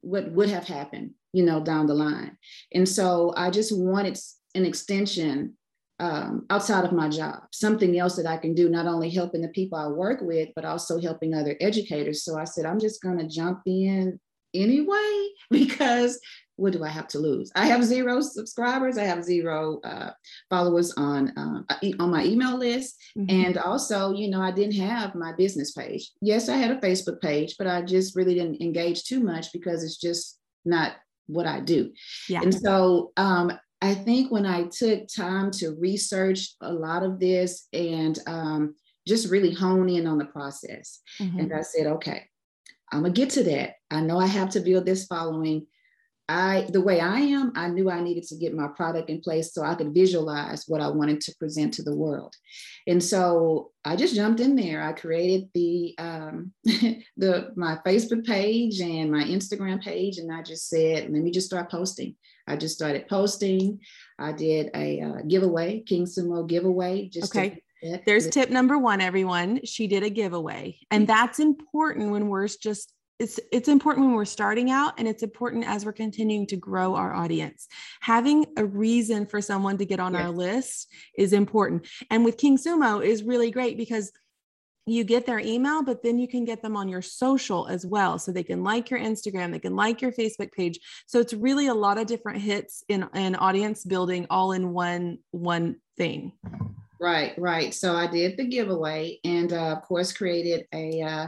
what 0.00 0.32
would 0.32 0.48
have 0.48 0.66
happened 0.66 1.10
you 1.34 1.44
know 1.44 1.62
down 1.62 1.86
the 1.86 1.92
line. 1.92 2.38
And 2.72 2.88
so 2.88 3.34
i 3.36 3.50
just 3.50 3.76
wanted 3.76 4.18
an 4.54 4.64
extension 4.64 5.56
um, 6.00 6.46
outside 6.48 6.84
of 6.84 6.92
my 6.92 7.08
job, 7.08 7.42
something 7.52 7.98
else 7.98 8.16
that 8.16 8.26
I 8.26 8.38
can 8.38 8.54
do, 8.54 8.70
not 8.70 8.86
only 8.86 9.10
helping 9.10 9.42
the 9.42 9.48
people 9.48 9.78
I 9.78 9.86
work 9.86 10.20
with, 10.22 10.48
but 10.56 10.64
also 10.64 10.98
helping 10.98 11.34
other 11.34 11.56
educators. 11.60 12.24
So 12.24 12.38
I 12.38 12.44
said, 12.44 12.64
I'm 12.64 12.80
just 12.80 13.02
going 13.02 13.18
to 13.18 13.28
jump 13.28 13.60
in 13.66 14.18
anyway, 14.54 15.28
because 15.50 16.18
what 16.56 16.72
do 16.72 16.84
I 16.84 16.88
have 16.88 17.06
to 17.08 17.18
lose? 17.18 17.50
I 17.54 17.66
have 17.66 17.84
zero 17.84 18.20
subscribers. 18.20 18.98
I 18.98 19.04
have 19.04 19.24
zero 19.24 19.80
uh, 19.84 20.10
followers 20.48 20.92
on 20.96 21.32
um, 21.36 21.66
on 21.98 22.10
my 22.10 22.24
email 22.24 22.56
list, 22.56 22.96
mm-hmm. 23.16 23.30
and 23.30 23.58
also, 23.58 24.12
you 24.12 24.28
know, 24.28 24.42
I 24.42 24.50
didn't 24.50 24.76
have 24.76 25.14
my 25.14 25.32
business 25.32 25.72
page. 25.72 26.10
Yes, 26.20 26.48
I 26.48 26.56
had 26.56 26.70
a 26.70 26.80
Facebook 26.80 27.20
page, 27.20 27.56
but 27.58 27.66
I 27.66 27.82
just 27.82 28.16
really 28.16 28.34
didn't 28.34 28.60
engage 28.60 29.04
too 29.04 29.20
much 29.20 29.52
because 29.52 29.82
it's 29.84 29.98
just 29.98 30.38
not 30.64 30.92
what 31.26 31.46
I 31.46 31.60
do. 31.60 31.92
Yeah. 32.28 32.42
And 32.42 32.54
so 32.54 33.12
um, 33.16 33.52
I 33.82 33.94
think 33.94 34.30
when 34.30 34.46
I 34.46 34.64
took 34.64 35.08
time 35.08 35.50
to 35.52 35.70
research 35.78 36.54
a 36.60 36.72
lot 36.72 37.02
of 37.02 37.18
this 37.18 37.66
and 37.72 38.18
um, 38.26 38.74
just 39.06 39.30
really 39.30 39.54
hone 39.54 39.88
in 39.88 40.06
on 40.06 40.18
the 40.18 40.26
process, 40.26 41.00
mm-hmm. 41.18 41.40
and 41.40 41.52
I 41.52 41.62
said, 41.62 41.86
okay, 41.86 42.24
I'm 42.92 43.02
gonna 43.02 43.14
get 43.14 43.30
to 43.30 43.44
that. 43.44 43.76
I 43.90 44.00
know 44.00 44.18
I 44.18 44.26
have 44.26 44.50
to 44.50 44.60
build 44.60 44.84
this 44.84 45.06
following. 45.06 45.66
I, 46.30 46.64
the 46.70 46.80
way 46.80 47.00
I 47.00 47.18
am, 47.18 47.52
I 47.56 47.66
knew 47.66 47.90
I 47.90 48.00
needed 48.00 48.22
to 48.28 48.36
get 48.36 48.54
my 48.54 48.68
product 48.68 49.10
in 49.10 49.20
place 49.20 49.52
so 49.52 49.64
I 49.64 49.74
could 49.74 49.92
visualize 49.92 50.64
what 50.68 50.80
I 50.80 50.86
wanted 50.86 51.20
to 51.22 51.34
present 51.40 51.74
to 51.74 51.82
the 51.82 51.94
world. 51.94 52.36
And 52.86 53.02
so 53.02 53.72
I 53.84 53.96
just 53.96 54.14
jumped 54.14 54.38
in 54.38 54.54
there. 54.54 54.80
I 54.80 54.92
created 54.92 55.48
the 55.54 55.96
um, 55.98 56.52
the 56.64 57.50
my 57.56 57.78
Facebook 57.84 58.24
page 58.24 58.80
and 58.80 59.10
my 59.10 59.24
Instagram 59.24 59.82
page, 59.82 60.18
and 60.18 60.32
I 60.32 60.42
just 60.42 60.68
said, 60.68 61.10
let 61.10 61.20
me 61.20 61.32
just 61.32 61.48
start 61.48 61.68
posting. 61.68 62.14
I 62.46 62.54
just 62.54 62.76
started 62.76 63.08
posting. 63.08 63.80
I 64.16 64.30
did 64.30 64.70
a 64.72 65.00
uh, 65.00 65.22
giveaway, 65.26 65.82
KingSumo 65.82 66.48
giveaway. 66.48 67.08
Just 67.08 67.34
okay. 67.34 67.60
There's 68.06 68.28
tip 68.28 68.50
number 68.50 68.78
one, 68.78 69.00
everyone. 69.00 69.64
She 69.64 69.88
did 69.88 70.04
a 70.04 70.10
giveaway, 70.10 70.78
and 70.92 71.08
that's 71.08 71.40
important 71.40 72.12
when 72.12 72.28
we're 72.28 72.46
just 72.46 72.92
it's 73.20 73.38
it's 73.52 73.68
important 73.68 74.06
when 74.06 74.14
we're 74.16 74.24
starting 74.24 74.70
out 74.70 74.94
and 74.98 75.06
it's 75.06 75.22
important 75.22 75.64
as 75.66 75.84
we're 75.84 75.92
continuing 75.92 76.46
to 76.46 76.56
grow 76.56 76.94
our 76.96 77.14
audience 77.14 77.68
having 78.00 78.46
a 78.56 78.64
reason 78.64 79.26
for 79.26 79.40
someone 79.40 79.76
to 79.76 79.84
get 79.84 80.00
on 80.00 80.14
yes. 80.14 80.22
our 80.22 80.30
list 80.30 80.88
is 81.16 81.32
important 81.32 81.86
and 82.10 82.24
with 82.24 82.38
KingSumo 82.38 83.04
is 83.04 83.22
really 83.22 83.50
great 83.50 83.76
because 83.76 84.10
you 84.86 85.04
get 85.04 85.26
their 85.26 85.38
email, 85.38 85.82
but 85.84 86.02
then 86.02 86.18
you 86.18 86.26
can 86.26 86.44
get 86.44 86.62
them 86.62 86.76
on 86.76 86.88
your 86.88 87.02
social 87.02 87.66
as 87.68 87.86
well. 87.86 88.18
So 88.18 88.32
they 88.32 88.42
can 88.42 88.64
like 88.64 88.90
your 88.90 88.98
Instagram, 88.98 89.52
they 89.52 89.58
can 89.58 89.76
like 89.76 90.00
your 90.00 90.10
Facebook 90.10 90.50
page. 90.52 90.80
So 91.06 91.20
it's 91.20 91.34
really 91.34 91.68
a 91.68 91.74
lot 91.74 91.98
of 91.98 92.06
different 92.06 92.40
hits 92.40 92.82
in, 92.88 93.06
in 93.14 93.36
audience 93.36 93.84
building 93.84 94.26
all 94.30 94.52
in 94.52 94.72
one, 94.72 95.18
one 95.30 95.76
thing. 95.96 96.32
Right, 96.98 97.34
right. 97.38 97.72
So 97.72 97.94
I 97.94 98.06
did 98.06 98.36
the 98.36 98.44
giveaway 98.44 99.20
and 99.22 99.52
uh, 99.52 99.76
of 99.76 99.82
course 99.82 100.12
created 100.12 100.66
a, 100.74 101.02
uh, 101.02 101.26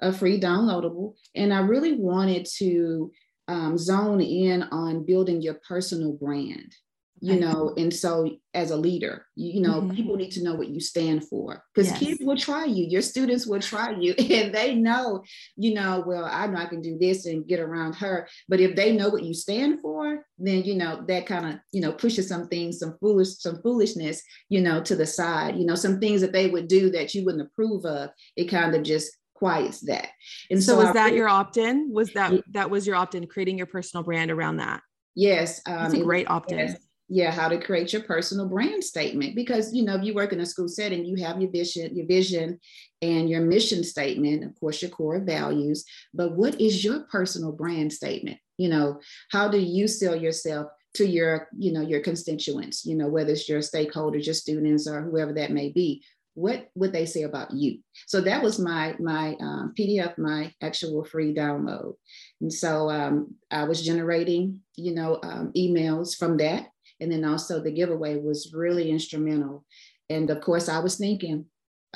a 0.00 0.12
free 0.12 0.40
downloadable. 0.40 1.14
And 1.34 1.52
I 1.52 1.60
really 1.60 1.94
wanted 1.94 2.46
to 2.58 3.10
um, 3.48 3.76
zone 3.76 4.20
in 4.20 4.62
on 4.64 5.04
building 5.04 5.42
your 5.42 5.60
personal 5.66 6.12
brand 6.12 6.74
you 7.20 7.38
know 7.38 7.74
and 7.76 7.92
so 7.92 8.28
as 8.54 8.70
a 8.70 8.76
leader 8.76 9.26
you, 9.36 9.52
you 9.54 9.60
know 9.60 9.82
mm-hmm. 9.82 9.94
people 9.94 10.16
need 10.16 10.30
to 10.30 10.42
know 10.42 10.54
what 10.54 10.68
you 10.68 10.80
stand 10.80 11.22
for 11.28 11.62
because 11.74 11.90
yes. 11.90 11.98
kids 11.98 12.20
will 12.22 12.36
try 12.36 12.64
you 12.64 12.86
your 12.86 13.02
students 13.02 13.46
will 13.46 13.60
try 13.60 13.90
you 13.90 14.12
and 14.18 14.54
they 14.54 14.74
know 14.74 15.22
you 15.56 15.74
know 15.74 16.02
well 16.06 16.24
i 16.24 16.46
know 16.46 16.58
i 16.58 16.64
can 16.64 16.80
do 16.80 16.98
this 16.98 17.26
and 17.26 17.46
get 17.46 17.60
around 17.60 17.94
her 17.94 18.26
but 18.48 18.60
if 18.60 18.74
they 18.74 18.92
know 18.92 19.10
what 19.10 19.22
you 19.22 19.34
stand 19.34 19.80
for 19.80 20.24
then 20.38 20.64
you 20.64 20.74
know 20.74 21.04
that 21.06 21.26
kind 21.26 21.46
of 21.46 21.54
you 21.72 21.80
know 21.80 21.92
pushes 21.92 22.28
some 22.28 22.48
things 22.48 22.78
some 22.78 22.96
foolish 23.00 23.36
some 23.38 23.60
foolishness 23.62 24.22
you 24.48 24.60
know 24.60 24.80
to 24.82 24.96
the 24.96 25.06
side 25.06 25.56
you 25.56 25.66
know 25.66 25.74
some 25.74 26.00
things 26.00 26.22
that 26.22 26.32
they 26.32 26.48
would 26.48 26.68
do 26.68 26.90
that 26.90 27.14
you 27.14 27.24
wouldn't 27.24 27.46
approve 27.46 27.84
of 27.84 28.10
it 28.36 28.46
kind 28.46 28.74
of 28.74 28.82
just 28.82 29.18
quiets 29.40 29.80
that. 29.80 30.10
And 30.50 30.62
so, 30.62 30.74
so 30.74 30.84
was 30.84 30.94
that 30.94 31.14
your 31.14 31.28
opt-in? 31.28 31.92
Was 31.92 32.12
that 32.12 32.32
that 32.52 32.70
was 32.70 32.86
your 32.86 32.94
opt-in 32.94 33.26
creating 33.26 33.58
your 33.58 33.66
personal 33.66 34.04
brand 34.04 34.30
around 34.30 34.58
that? 34.58 34.82
Yes 35.16 35.60
um, 35.66 35.86
it's 35.86 35.94
a 35.94 36.04
great 36.04 36.30
opt-in. 36.30 36.58
yes 36.58 36.76
yeah 37.12 37.32
how 37.32 37.48
to 37.48 37.58
create 37.58 37.92
your 37.92 38.02
personal 38.02 38.48
brand 38.48 38.82
statement 38.82 39.34
because 39.34 39.74
you 39.74 39.84
know 39.84 39.96
if 39.96 40.04
you 40.04 40.14
work 40.14 40.32
in 40.32 40.40
a 40.40 40.46
school 40.46 40.68
setting 40.68 41.04
you 41.04 41.16
have 41.16 41.42
your 41.42 41.50
vision 41.50 41.94
your 41.94 42.06
vision 42.06 42.58
and 43.02 43.28
your 43.28 43.40
mission 43.40 43.82
statement 43.82 44.44
of 44.44 44.58
course 44.60 44.80
your 44.80 44.92
core 44.92 45.18
values 45.18 45.84
but 46.14 46.36
what 46.36 46.58
is 46.60 46.84
your 46.84 47.00
personal 47.10 47.50
brand 47.50 47.92
statement? 47.92 48.38
You 48.58 48.68
know 48.68 49.00
how 49.32 49.48
do 49.48 49.58
you 49.58 49.88
sell 49.88 50.14
yourself 50.14 50.68
to 50.94 51.06
your 51.06 51.48
you 51.58 51.72
know 51.72 51.80
your 51.80 52.00
constituents 52.00 52.84
you 52.86 52.94
know 52.94 53.08
whether 53.08 53.32
it's 53.32 53.48
your 53.48 53.60
stakeholders 53.60 54.26
your 54.26 54.34
students 54.34 54.86
or 54.86 55.02
whoever 55.02 55.32
that 55.32 55.50
may 55.50 55.70
be 55.70 56.04
what 56.40 56.68
would 56.74 56.92
they 56.92 57.06
say 57.06 57.22
about 57.22 57.50
you 57.52 57.78
so 58.06 58.20
that 58.20 58.42
was 58.42 58.58
my 58.58 58.94
my 58.98 59.36
um, 59.40 59.74
pdf 59.78 60.16
my 60.18 60.52
actual 60.62 61.04
free 61.04 61.34
download 61.34 61.94
and 62.40 62.52
so 62.52 62.90
um, 62.90 63.34
i 63.50 63.64
was 63.64 63.84
generating 63.84 64.60
you 64.76 64.94
know 64.94 65.18
um, 65.22 65.52
emails 65.56 66.16
from 66.16 66.36
that 66.36 66.66
and 67.00 67.10
then 67.10 67.24
also 67.24 67.60
the 67.60 67.72
giveaway 67.72 68.18
was 68.18 68.52
really 68.54 68.90
instrumental. 68.90 69.64
And 70.08 70.28
of 70.30 70.40
course, 70.40 70.68
I 70.68 70.78
was 70.80 70.96
thinking, 70.96 71.46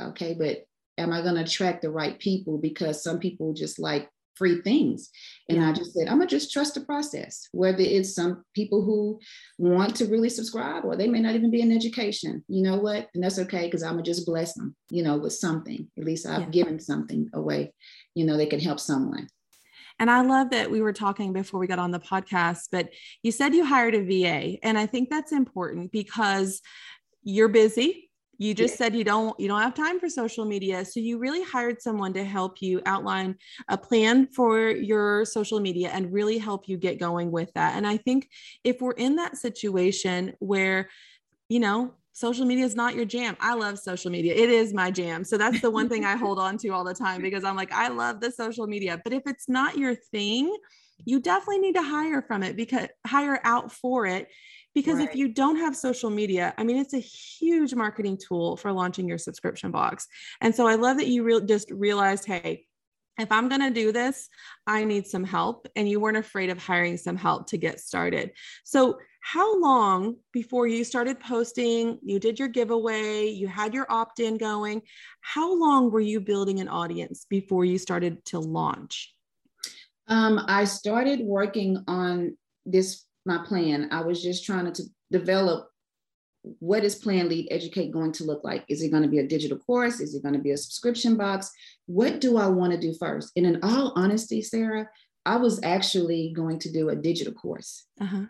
okay, 0.00 0.34
but 0.34 0.64
am 0.96 1.12
I 1.12 1.22
going 1.22 1.34
to 1.34 1.42
attract 1.42 1.82
the 1.82 1.90
right 1.90 2.18
people? 2.18 2.58
Because 2.58 3.02
some 3.02 3.18
people 3.18 3.52
just 3.52 3.78
like 3.78 4.08
free 4.36 4.60
things. 4.62 5.10
And 5.48 5.58
yeah. 5.58 5.70
I 5.70 5.72
just 5.72 5.94
said, 5.94 6.08
I'm 6.08 6.18
gonna 6.18 6.26
just 6.26 6.52
trust 6.52 6.74
the 6.74 6.80
process, 6.80 7.48
whether 7.52 7.80
it's 7.80 8.14
some 8.14 8.44
people 8.54 8.82
who 8.82 9.20
want 9.58 9.96
to 9.96 10.06
really 10.06 10.28
subscribe 10.28 10.84
or 10.84 10.96
they 10.96 11.08
may 11.08 11.20
not 11.20 11.34
even 11.34 11.50
be 11.50 11.60
in 11.60 11.72
education. 11.72 12.44
You 12.48 12.62
know 12.62 12.76
what? 12.76 13.08
And 13.14 13.22
that's 13.22 13.38
okay 13.40 13.66
because 13.66 13.82
I'm 13.82 13.92
gonna 13.92 14.02
just 14.02 14.26
bless 14.26 14.54
them, 14.54 14.74
you 14.90 15.02
know, 15.02 15.16
with 15.16 15.32
something. 15.32 15.88
At 15.98 16.04
least 16.04 16.26
I've 16.26 16.42
yeah. 16.42 16.48
given 16.48 16.80
something 16.80 17.30
away, 17.34 17.72
you 18.14 18.24
know, 18.24 18.36
they 18.36 18.46
can 18.46 18.60
help 18.60 18.80
someone. 18.80 19.28
And 19.98 20.10
I 20.10 20.22
love 20.22 20.50
that 20.50 20.70
we 20.70 20.80
were 20.82 20.92
talking 20.92 21.32
before 21.32 21.60
we 21.60 21.66
got 21.66 21.78
on 21.78 21.92
the 21.92 22.00
podcast, 22.00 22.68
but 22.72 22.88
you 23.22 23.30
said 23.30 23.54
you 23.54 23.64
hired 23.64 23.94
a 23.94 24.02
VA. 24.02 24.58
And 24.62 24.76
I 24.76 24.86
think 24.86 25.08
that's 25.08 25.32
important 25.32 25.92
because 25.92 26.60
you're 27.22 27.48
busy. 27.48 28.10
You 28.38 28.54
just 28.54 28.76
said 28.76 28.94
you 28.94 29.04
don't 29.04 29.38
you 29.38 29.48
don't 29.48 29.60
have 29.60 29.74
time 29.74 30.00
for 30.00 30.08
social 30.08 30.44
media. 30.44 30.84
So 30.84 31.00
you 31.00 31.18
really 31.18 31.42
hired 31.42 31.80
someone 31.80 32.12
to 32.14 32.24
help 32.24 32.60
you 32.60 32.80
outline 32.86 33.36
a 33.68 33.78
plan 33.78 34.26
for 34.26 34.70
your 34.70 35.24
social 35.24 35.60
media 35.60 35.90
and 35.92 36.12
really 36.12 36.38
help 36.38 36.68
you 36.68 36.76
get 36.76 36.98
going 36.98 37.30
with 37.30 37.52
that. 37.54 37.76
And 37.76 37.86
I 37.86 37.96
think 37.96 38.28
if 38.64 38.80
we're 38.80 38.92
in 38.92 39.16
that 39.16 39.36
situation 39.36 40.34
where 40.40 40.88
you 41.48 41.60
know 41.60 41.94
social 42.14 42.46
media 42.46 42.64
is 42.64 42.76
not 42.76 42.94
your 42.94 43.04
jam. 43.04 43.36
I 43.40 43.54
love 43.54 43.78
social 43.78 44.10
media. 44.10 44.34
It 44.34 44.48
is 44.48 44.72
my 44.72 44.90
jam. 44.90 45.24
So 45.24 45.36
that's 45.36 45.60
the 45.60 45.70
one 45.70 45.88
thing 45.88 46.04
I 46.04 46.16
hold 46.16 46.38
on 46.38 46.56
to 46.58 46.68
all 46.68 46.84
the 46.84 46.94
time 46.94 47.20
because 47.20 47.42
I'm 47.42 47.56
like, 47.56 47.72
I 47.72 47.88
love 47.88 48.20
the 48.20 48.30
social 48.30 48.68
media. 48.68 49.00
But 49.02 49.12
if 49.12 49.24
it's 49.26 49.48
not 49.48 49.76
your 49.76 49.96
thing, 49.96 50.56
you 51.04 51.20
definitely 51.20 51.58
need 51.58 51.74
to 51.74 51.82
hire 51.82 52.22
from 52.22 52.44
it 52.44 52.56
because 52.56 52.86
hire 53.04 53.40
out 53.42 53.72
for 53.72 54.06
it. 54.06 54.28
Because 54.74 54.98
right. 54.98 55.08
if 55.08 55.14
you 55.14 55.28
don't 55.28 55.56
have 55.56 55.76
social 55.76 56.10
media, 56.10 56.52
I 56.58 56.64
mean, 56.64 56.76
it's 56.76 56.94
a 56.94 56.98
huge 56.98 57.74
marketing 57.74 58.18
tool 58.18 58.56
for 58.56 58.72
launching 58.72 59.08
your 59.08 59.18
subscription 59.18 59.70
box. 59.70 60.06
And 60.40 60.54
so 60.54 60.66
I 60.66 60.74
love 60.74 60.96
that 60.96 61.06
you 61.06 61.22
re- 61.22 61.46
just 61.46 61.70
realized, 61.70 62.24
hey, 62.24 62.66
if 63.18 63.30
I'm 63.30 63.48
going 63.48 63.60
to 63.60 63.70
do 63.70 63.92
this, 63.92 64.28
I 64.66 64.84
need 64.84 65.06
some 65.06 65.24
help. 65.24 65.68
And 65.76 65.88
you 65.88 66.00
weren't 66.00 66.16
afraid 66.16 66.50
of 66.50 66.58
hiring 66.58 66.96
some 66.96 67.16
help 67.16 67.46
to 67.48 67.56
get 67.56 67.80
started. 67.80 68.32
So, 68.64 68.98
how 69.20 69.58
long 69.58 70.16
before 70.32 70.66
you 70.66 70.84
started 70.84 71.18
posting, 71.18 71.98
you 72.02 72.18
did 72.18 72.38
your 72.38 72.48
giveaway, 72.48 73.28
you 73.28 73.48
had 73.48 73.72
your 73.72 73.86
opt 73.88 74.20
in 74.20 74.36
going? 74.36 74.82
How 75.22 75.58
long 75.58 75.90
were 75.90 76.00
you 76.00 76.20
building 76.20 76.60
an 76.60 76.68
audience 76.68 77.24
before 77.30 77.64
you 77.64 77.78
started 77.78 78.22
to 78.26 78.38
launch? 78.38 79.14
Um, 80.08 80.44
I 80.46 80.64
started 80.64 81.20
working 81.20 81.82
on 81.88 82.36
this, 82.66 83.03
my 83.26 83.44
plan. 83.46 83.88
I 83.90 84.02
was 84.02 84.22
just 84.22 84.44
trying 84.44 84.72
to 84.72 84.82
develop 85.10 85.68
what 86.58 86.84
is 86.84 86.94
Plan 86.94 87.28
Lead 87.28 87.48
Educate 87.50 87.90
going 87.90 88.12
to 88.12 88.24
look 88.24 88.44
like? 88.44 88.64
Is 88.68 88.82
it 88.82 88.90
going 88.90 89.02
to 89.02 89.08
be 89.08 89.18
a 89.18 89.26
digital 89.26 89.56
course? 89.56 90.00
Is 90.00 90.14
it 90.14 90.22
going 90.22 90.34
to 90.34 90.40
be 90.40 90.50
a 90.50 90.56
subscription 90.56 91.16
box? 91.16 91.50
What 91.86 92.20
do 92.20 92.36
I 92.36 92.46
want 92.48 92.72
to 92.72 92.78
do 92.78 92.92
first? 92.94 93.32
And 93.36 93.46
in 93.46 93.60
all 93.62 93.92
honesty, 93.96 94.42
Sarah, 94.42 94.88
I 95.24 95.36
was 95.36 95.62
actually 95.62 96.32
going 96.36 96.58
to 96.60 96.70
do 96.70 96.90
a 96.90 96.96
digital 96.96 97.32
course. 97.32 97.86
Uh-huh. 98.00 98.24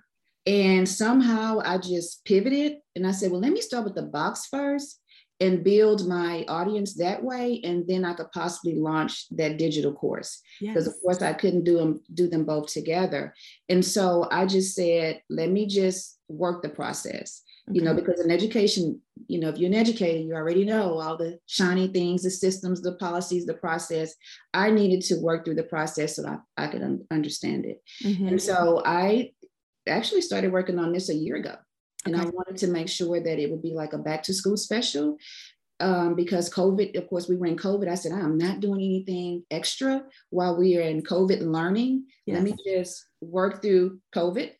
And 0.46 0.88
somehow 0.88 1.60
I 1.64 1.78
just 1.78 2.24
pivoted 2.24 2.76
and 2.94 3.06
I 3.06 3.10
said, 3.10 3.30
well, 3.30 3.40
let 3.40 3.52
me 3.52 3.60
start 3.60 3.84
with 3.84 3.94
the 3.94 4.02
box 4.02 4.46
first 4.46 5.00
and 5.44 5.62
build 5.62 6.08
my 6.08 6.44
audience 6.48 6.94
that 6.94 7.22
way. 7.22 7.60
And 7.64 7.86
then 7.86 8.04
I 8.04 8.14
could 8.14 8.32
possibly 8.32 8.74
launch 8.76 9.28
that 9.30 9.58
digital 9.58 9.92
course. 9.92 10.40
Because 10.60 10.86
yes. 10.86 10.94
of 10.94 10.94
course 11.02 11.22
I 11.22 11.32
couldn't 11.32 11.64
do 11.64 11.76
them, 11.78 12.00
do 12.12 12.28
them 12.28 12.44
both 12.44 12.72
together. 12.72 13.34
And 13.68 13.84
so 13.84 14.28
I 14.30 14.46
just 14.46 14.74
said, 14.74 15.22
let 15.30 15.50
me 15.50 15.66
just 15.66 16.18
work 16.28 16.62
the 16.62 16.68
process 16.70 17.42
you 17.70 17.80
know, 17.80 17.94
because 17.94 18.20
in 18.20 18.30
education, 18.30 19.00
you 19.26 19.40
know, 19.40 19.48
if 19.48 19.56
you're 19.56 19.68
an 19.68 19.74
educator, 19.74 20.18
you 20.18 20.34
already 20.34 20.64
know 20.64 20.98
all 20.98 21.16
the 21.16 21.38
shiny 21.46 21.88
things, 21.88 22.22
the 22.22 22.30
systems, 22.30 22.82
the 22.82 22.96
policies, 22.96 23.46
the 23.46 23.54
process. 23.54 24.14
I 24.52 24.70
needed 24.70 25.00
to 25.06 25.16
work 25.16 25.44
through 25.44 25.54
the 25.54 25.62
process 25.62 26.16
so 26.16 26.22
that 26.22 26.40
I, 26.58 26.64
I 26.64 26.66
could 26.68 26.82
un- 26.82 27.06
understand 27.10 27.64
it. 27.64 27.82
Mm-hmm. 28.02 28.28
And 28.28 28.42
so 28.42 28.82
I 28.84 29.32
actually 29.88 30.20
started 30.20 30.52
working 30.52 30.78
on 30.78 30.92
this 30.92 31.08
a 31.08 31.14
year 31.14 31.36
ago. 31.36 31.56
And 32.04 32.14
okay. 32.14 32.26
I 32.26 32.30
wanted 32.30 32.56
to 32.58 32.68
make 32.68 32.88
sure 32.88 33.20
that 33.20 33.38
it 33.38 33.50
would 33.50 33.62
be 33.62 33.74
like 33.74 33.92
a 33.92 33.98
back 33.98 34.22
to 34.24 34.34
school 34.34 34.56
special 34.56 35.16
um, 35.80 36.14
because 36.14 36.50
COVID, 36.50 36.96
of 36.96 37.08
course, 37.08 37.28
we 37.28 37.36
were 37.36 37.46
in 37.46 37.56
COVID. 37.56 37.88
I 37.88 37.94
said, 37.94 38.12
I'm 38.12 38.38
not 38.38 38.60
doing 38.60 38.80
anything 38.80 39.44
extra 39.50 40.02
while 40.30 40.56
we 40.56 40.76
are 40.76 40.82
in 40.82 41.02
COVID 41.02 41.42
learning. 41.42 42.06
Yes. 42.26 42.34
Let 42.34 42.44
me 42.44 42.56
just 42.66 43.06
work 43.20 43.62
through 43.62 44.00
COVID 44.14 44.52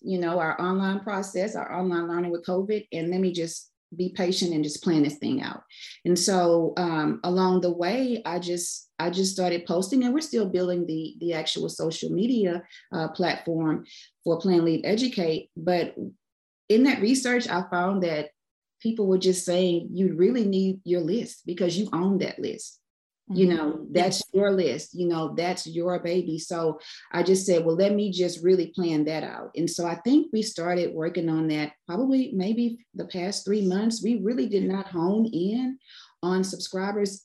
you 0.00 0.18
know, 0.18 0.38
our 0.38 0.60
online 0.60 1.00
process, 1.00 1.56
our 1.56 1.72
online 1.72 2.08
learning 2.08 2.30
with 2.30 2.46
COVID, 2.46 2.86
and 2.92 3.10
let 3.10 3.20
me 3.20 3.32
just 3.32 3.70
be 3.96 4.10
patient 4.10 4.52
and 4.52 4.62
just 4.62 4.82
plan 4.82 5.02
this 5.02 5.16
thing 5.16 5.42
out. 5.42 5.62
And 6.04 6.18
so 6.18 6.74
um, 6.76 7.20
along 7.24 7.62
the 7.62 7.72
way, 7.72 8.22
I 8.24 8.38
just 8.38 8.90
I 8.98 9.10
just 9.10 9.32
started 9.32 9.66
posting, 9.66 10.04
and 10.04 10.12
we're 10.12 10.20
still 10.20 10.48
building 10.48 10.86
the 10.86 11.16
the 11.20 11.32
actual 11.32 11.68
social 11.68 12.10
media 12.10 12.62
uh, 12.92 13.08
platform 13.08 13.84
for 14.24 14.38
Plan 14.40 14.64
Lead 14.64 14.84
Educate. 14.84 15.50
But 15.56 15.94
in 16.68 16.84
that 16.84 17.00
research, 17.00 17.48
I 17.48 17.64
found 17.70 18.02
that 18.02 18.30
people 18.80 19.06
were 19.06 19.18
just 19.18 19.44
saying 19.44 19.88
you 19.92 20.14
really 20.14 20.44
need 20.44 20.80
your 20.84 21.00
list 21.00 21.42
because 21.46 21.76
you 21.76 21.88
own 21.92 22.18
that 22.18 22.38
list. 22.38 22.78
You 23.30 23.46
mm-hmm. 23.46 23.56
know 23.56 23.86
that's 23.90 24.22
your 24.32 24.50
list. 24.52 24.94
You 24.94 25.06
know 25.06 25.34
that's 25.36 25.66
your 25.66 25.98
baby. 25.98 26.38
So 26.38 26.80
i 27.12 27.22
just 27.22 27.44
said 27.44 27.64
well 27.64 27.76
let 27.76 27.94
me 27.94 28.10
just 28.10 28.42
really 28.42 28.68
plan 28.68 29.04
that 29.04 29.22
out. 29.22 29.50
And 29.54 29.68
so 29.68 29.86
i 29.86 29.96
think 29.96 30.28
we 30.32 30.42
started 30.42 30.94
working 30.94 31.28
on 31.28 31.48
that 31.48 31.72
probably 31.86 32.32
maybe 32.34 32.78
the 32.94 33.06
past 33.06 33.44
three 33.44 33.66
months. 33.66 34.02
We 34.02 34.20
really 34.22 34.48
did 34.48 34.64
not 34.64 34.88
hone 34.88 35.26
in 35.26 35.78
on 36.22 36.42
subscribers. 36.42 37.24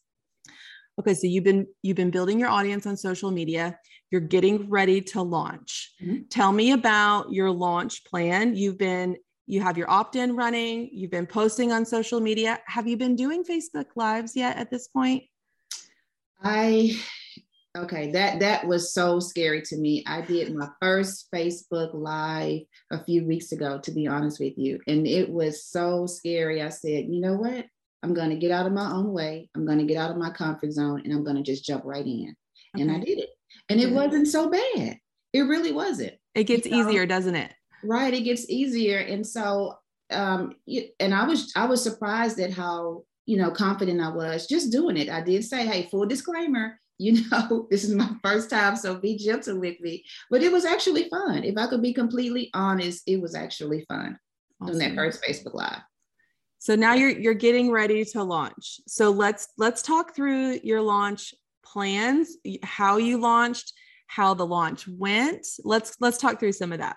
Okay 1.00 1.13
so 1.13 1.27
you've 1.27 1.45
been 1.45 1.67
you've 1.81 1.97
been 1.97 2.12
building 2.12 2.39
your 2.39 2.50
audience 2.50 2.85
on 2.85 2.97
social 2.97 3.31
media. 3.31 3.77
You're 4.12 4.21
getting 4.21 4.69
ready 4.69 5.01
to 5.01 5.21
launch. 5.21 5.93
Mm-hmm. 6.01 6.23
tell 6.29 6.51
me 6.51 6.73
about 6.73 7.31
your 7.31 7.50
launch 7.50 8.03
plan. 8.03 8.55
You've 8.55 8.77
been 8.77 9.15
you 9.45 9.62
have 9.62 9.77
your 9.77 9.89
opt-in 9.89 10.35
running 10.35 10.89
you've 10.91 11.12
been 11.12 11.27
posting 11.27 11.71
on 11.71 11.85
social 11.85 12.19
media 12.19 12.59
have 12.65 12.88
you 12.88 12.97
been 12.97 13.15
doing 13.15 13.43
facebook 13.43 13.88
lives 13.95 14.35
yet 14.35 14.57
at 14.57 14.69
this 14.71 14.88
point 14.88 15.23
I 16.43 17.00
okay, 17.75 18.12
that 18.12 18.39
that 18.41 18.67
was 18.67 18.93
so 18.93 19.19
scary 19.19 19.62
to 19.63 19.77
me. 19.77 20.03
I 20.05 20.21
did 20.21 20.53
my 20.53 20.69
first 20.81 21.29
Facebook 21.33 21.93
live 21.93 22.62
a 22.91 23.03
few 23.03 23.25
weeks 23.25 23.51
ago, 23.51 23.79
to 23.79 23.91
be 23.91 24.07
honest 24.07 24.39
with 24.39 24.57
you, 24.57 24.79
and 24.88 25.07
it 25.07 25.29
was 25.29 25.65
so 25.65 26.05
scary. 26.05 26.62
I 26.62 26.69
said, 26.69 27.05
you 27.09 27.21
know 27.21 27.35
what? 27.35 27.65
I'm 28.03 28.13
going 28.13 28.29
to 28.29 28.35
get 28.35 28.51
out 28.51 28.67
of 28.67 28.73
my 28.73 28.91
own 28.91 29.13
way. 29.13 29.50
I'm 29.55 29.65
going 29.65 29.79
to 29.79 29.85
get 29.85 29.97
out 29.97 30.12
of 30.12 30.17
my 30.17 30.29
comfort 30.29 30.73
zone, 30.73 31.01
and 31.03 31.13
I'm 31.13 31.23
going 31.23 31.38
to 31.38 31.43
just 31.43 31.63
jump 31.63 31.83
right 31.85 32.05
in. 32.05 32.35
Okay. 32.75 32.81
And 32.81 32.91
I 32.91 33.00
did 33.00 33.19
it, 33.19 33.29
and 33.69 33.79
it 33.79 33.91
wasn't 33.91 34.27
so 34.27 34.50
bad. 34.50 34.97
It 35.31 35.41
really 35.41 35.71
wasn't. 35.71 36.13
It 36.35 36.43
gets 36.43 36.67
you 36.67 36.73
know? 36.73 36.89
easier, 36.89 37.05
doesn't 37.05 37.35
it? 37.35 37.53
Right, 37.84 38.13
it 38.13 38.22
gets 38.22 38.50
easier, 38.50 39.00
and 39.00 39.25
so 39.25 39.78
um, 40.12 40.56
and 41.00 41.13
I 41.13 41.25
was 41.25 41.52
I 41.56 41.66
was 41.66 41.84
surprised 41.84 42.40
at 42.40 42.52
how 42.52 43.04
you 43.25 43.38
know, 43.38 43.52
confident 43.52 44.02
I 44.02 44.10
was 44.10 44.48
just 44.48 44.72
doing 44.72 44.98
it. 44.98 45.10
I 45.10 45.22
did 45.22 45.44
say, 45.46 45.66
hey, 45.66 45.88
full 45.90 46.06
disclaimer, 46.06 46.80
you 46.98 47.28
know, 47.32 47.68
this 47.70 47.84
is 47.84 47.96
my 47.96 48.10
first 48.24 48.50
time, 48.50 48.75
so 48.75 48.96
be 48.96 49.18
gentle 49.18 49.60
with 49.60 49.80
me. 49.80 50.04
But 50.30 50.44
it 50.44 50.52
was 50.52 50.66
actually 50.66 51.10
fun. 51.10 51.44
If 51.44 51.58
I 51.58 51.68
could 51.68 51.82
be 51.82 51.94
completely 51.94 52.50
honest, 52.54 53.04
it 53.08 53.22
was 53.22 53.36
actually 53.36 53.86
fun. 53.88 54.18
awesome. 54.62 54.78
doing 54.78 54.90
that 54.90 54.96
first 54.96 55.24
Facebook 55.24 55.54
Live. 55.54 55.82
So 56.60 56.75
now 56.75 56.94
you're 56.94 57.10
you're 57.10 57.34
getting 57.34 57.72
ready 57.72 58.06
to 58.06 58.24
launch. 58.24 58.80
So 58.88 59.10
let's 59.10 59.50
let's 59.58 59.82
talk 59.82 60.16
through 60.16 60.60
your 60.63 60.82
launch 60.82 61.34
plans, 61.66 62.38
how 62.63 62.98
you 62.98 63.18
launched, 63.18 63.74
how 64.08 64.34
the 64.34 64.46
launch 64.46 64.88
went. 64.88 65.46
Let's 65.66 65.98
let's 66.00 66.18
talk 66.18 66.40
through 66.40 66.54
some 66.54 66.72
of 66.72 66.80
that. 66.80 66.96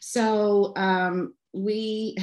So 0.00 0.72
um, 0.76 1.34
we, 1.52 2.16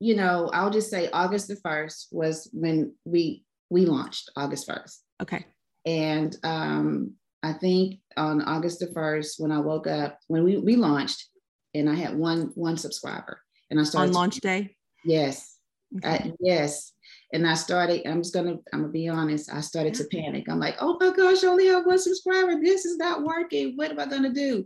you 0.00 0.16
know, 0.16 0.50
I'll 0.52 0.70
just 0.70 0.90
say 0.90 1.08
August 1.12 1.48
the 1.48 1.56
first 1.56 2.08
was 2.10 2.48
when 2.52 2.94
we 3.04 3.44
we 3.70 3.86
launched 3.86 4.30
August 4.36 4.66
first. 4.66 5.02
Okay. 5.20 5.46
And 5.86 6.36
um, 6.44 7.14
I 7.42 7.52
think 7.54 8.00
on 8.16 8.42
August 8.42 8.78
the 8.80 8.92
first, 8.92 9.40
when 9.40 9.50
I 9.50 9.58
woke 9.58 9.86
up, 9.86 10.18
when 10.28 10.44
we 10.44 10.58
we 10.58 10.76
launched, 10.76 11.28
and 11.74 11.88
I 11.88 11.94
had 11.94 12.16
one 12.16 12.52
one 12.54 12.76
subscriber, 12.76 13.40
and 13.70 13.80
I 13.80 13.84
started 13.84 14.10
on 14.10 14.14
launch 14.14 14.34
to, 14.36 14.40
day. 14.40 14.76
Yes, 15.04 15.56
okay. 15.96 16.08
I, 16.08 16.32
yes, 16.40 16.92
and 17.32 17.46
I 17.46 17.54
started. 17.54 18.06
I'm 18.06 18.22
just 18.22 18.34
gonna. 18.34 18.58
I'm 18.72 18.82
gonna 18.82 18.92
be 18.92 19.08
honest. 19.08 19.52
I 19.52 19.60
started 19.60 19.94
to 19.94 20.04
panic. 20.04 20.44
I'm 20.48 20.60
like, 20.60 20.76
oh 20.80 20.96
my 21.00 21.10
gosh, 21.10 21.42
I 21.42 21.48
only 21.48 21.66
have 21.66 21.86
one 21.86 21.98
subscriber. 21.98 22.60
This 22.62 22.84
is 22.84 22.96
not 22.96 23.24
working. 23.24 23.72
What 23.76 23.90
am 23.90 23.98
I 23.98 24.06
gonna 24.06 24.32
do? 24.32 24.64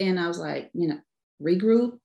And 0.00 0.20
I 0.20 0.28
was 0.28 0.38
like, 0.38 0.70
you 0.74 0.88
know, 0.88 0.98
regroup, 1.42 1.98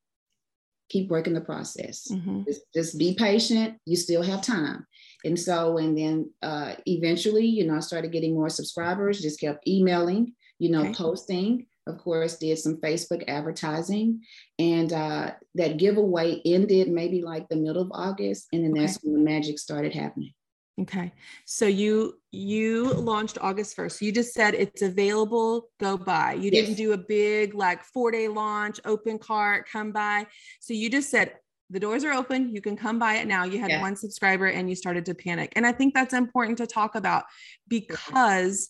keep 0.89 1.09
working 1.09 1.33
the 1.33 1.41
process. 1.41 2.07
Mm-hmm. 2.11 2.43
Just, 2.43 2.61
just, 2.73 2.99
be 2.99 3.15
patient. 3.15 3.77
You 3.85 3.95
still 3.95 4.21
have 4.21 4.41
time. 4.41 4.85
And 5.25 5.39
so, 5.39 5.77
and 5.77 5.97
then 5.97 6.29
uh, 6.41 6.75
eventually, 6.85 7.45
you 7.45 7.65
know, 7.65 7.77
I 7.77 7.79
started 7.79 8.11
getting 8.11 8.33
more 8.33 8.49
subscribers. 8.49 9.21
Just 9.21 9.39
kept 9.39 9.67
emailing. 9.67 10.33
You 10.59 10.71
know, 10.71 10.81
okay. 10.81 10.93
posting 10.93 11.65
of 11.87 11.97
course, 11.97 12.37
did 12.37 12.57
some 12.57 12.77
Facebook 12.77 13.23
advertising. 13.27 14.21
And 14.57 14.91
uh, 14.93 15.31
that 15.55 15.77
giveaway 15.77 16.41
ended 16.45 16.89
maybe 16.89 17.21
like 17.21 17.47
the 17.49 17.55
middle 17.55 17.81
of 17.81 17.91
August. 17.91 18.47
And 18.53 18.63
then 18.63 18.71
okay. 18.71 18.81
that's 18.81 18.99
when 19.03 19.13
the 19.13 19.19
magic 19.19 19.59
started 19.59 19.93
happening. 19.93 20.33
Okay. 20.81 21.13
So 21.45 21.67
you 21.67 22.15
you 22.31 22.93
launched 22.93 23.37
August 23.39 23.77
1st. 23.77 24.01
You 24.01 24.11
just 24.11 24.33
said 24.33 24.55
it's 24.55 24.81
available, 24.81 25.69
go 25.79 25.97
buy. 25.97 26.33
You 26.33 26.49
didn't 26.49 26.75
do 26.75 26.93
a 26.93 26.97
big 26.97 27.53
like 27.53 27.81
4-day 27.95 28.27
launch, 28.27 28.79
open 28.83 29.19
cart, 29.19 29.67
come 29.71 29.91
by. 29.91 30.25
So 30.59 30.73
you 30.73 30.89
just 30.89 31.11
said 31.11 31.35
the 31.69 31.79
doors 31.79 32.03
are 32.03 32.13
open, 32.13 32.53
you 32.53 32.61
can 32.61 32.75
come 32.75 32.97
buy 32.97 33.15
it 33.15 33.27
now. 33.27 33.43
You 33.45 33.59
had 33.59 33.69
yeah. 33.69 33.81
one 33.81 33.95
subscriber 33.95 34.47
and 34.47 34.67
you 34.67 34.75
started 34.75 35.05
to 35.05 35.15
panic. 35.15 35.53
And 35.55 35.65
I 35.65 35.71
think 35.71 35.93
that's 35.93 36.13
important 36.13 36.57
to 36.57 36.67
talk 36.67 36.95
about 36.95 37.25
because 37.67 38.69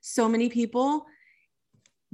so 0.00 0.28
many 0.28 0.48
people 0.48 1.06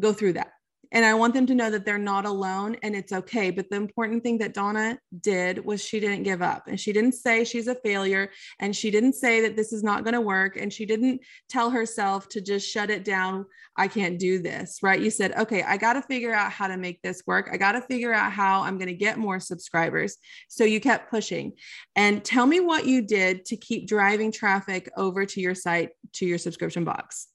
go 0.00 0.12
through 0.12 0.34
that. 0.34 0.53
And 0.94 1.04
I 1.04 1.12
want 1.12 1.34
them 1.34 1.44
to 1.46 1.56
know 1.56 1.70
that 1.70 1.84
they're 1.84 1.98
not 1.98 2.24
alone 2.24 2.76
and 2.84 2.94
it's 2.94 3.12
okay. 3.12 3.50
But 3.50 3.68
the 3.68 3.76
important 3.76 4.22
thing 4.22 4.38
that 4.38 4.54
Donna 4.54 4.96
did 5.20 5.64
was 5.64 5.84
she 5.84 5.98
didn't 5.98 6.22
give 6.22 6.40
up 6.40 6.68
and 6.68 6.78
she 6.78 6.92
didn't 6.92 7.14
say 7.14 7.42
she's 7.42 7.66
a 7.66 7.74
failure 7.74 8.30
and 8.60 8.74
she 8.74 8.92
didn't 8.92 9.14
say 9.14 9.40
that 9.40 9.56
this 9.56 9.72
is 9.72 9.82
not 9.82 10.04
going 10.04 10.14
to 10.14 10.20
work. 10.20 10.56
And 10.56 10.72
she 10.72 10.86
didn't 10.86 11.20
tell 11.48 11.68
herself 11.68 12.28
to 12.30 12.40
just 12.40 12.70
shut 12.70 12.90
it 12.90 13.04
down. 13.04 13.44
I 13.76 13.88
can't 13.88 14.20
do 14.20 14.40
this, 14.40 14.78
right? 14.84 15.00
You 15.00 15.10
said, 15.10 15.32
okay, 15.32 15.64
I 15.64 15.78
got 15.78 15.94
to 15.94 16.02
figure 16.02 16.32
out 16.32 16.52
how 16.52 16.68
to 16.68 16.76
make 16.76 17.02
this 17.02 17.24
work. 17.26 17.48
I 17.52 17.56
got 17.56 17.72
to 17.72 17.80
figure 17.80 18.14
out 18.14 18.30
how 18.30 18.62
I'm 18.62 18.78
going 18.78 18.86
to 18.86 18.94
get 18.94 19.18
more 19.18 19.40
subscribers. 19.40 20.16
So 20.48 20.62
you 20.62 20.80
kept 20.80 21.10
pushing. 21.10 21.54
And 21.96 22.24
tell 22.24 22.46
me 22.46 22.60
what 22.60 22.86
you 22.86 23.02
did 23.02 23.46
to 23.46 23.56
keep 23.56 23.88
driving 23.88 24.30
traffic 24.30 24.88
over 24.96 25.26
to 25.26 25.40
your 25.40 25.56
site, 25.56 25.90
to 26.14 26.26
your 26.26 26.38
subscription 26.38 26.84
box. 26.84 27.33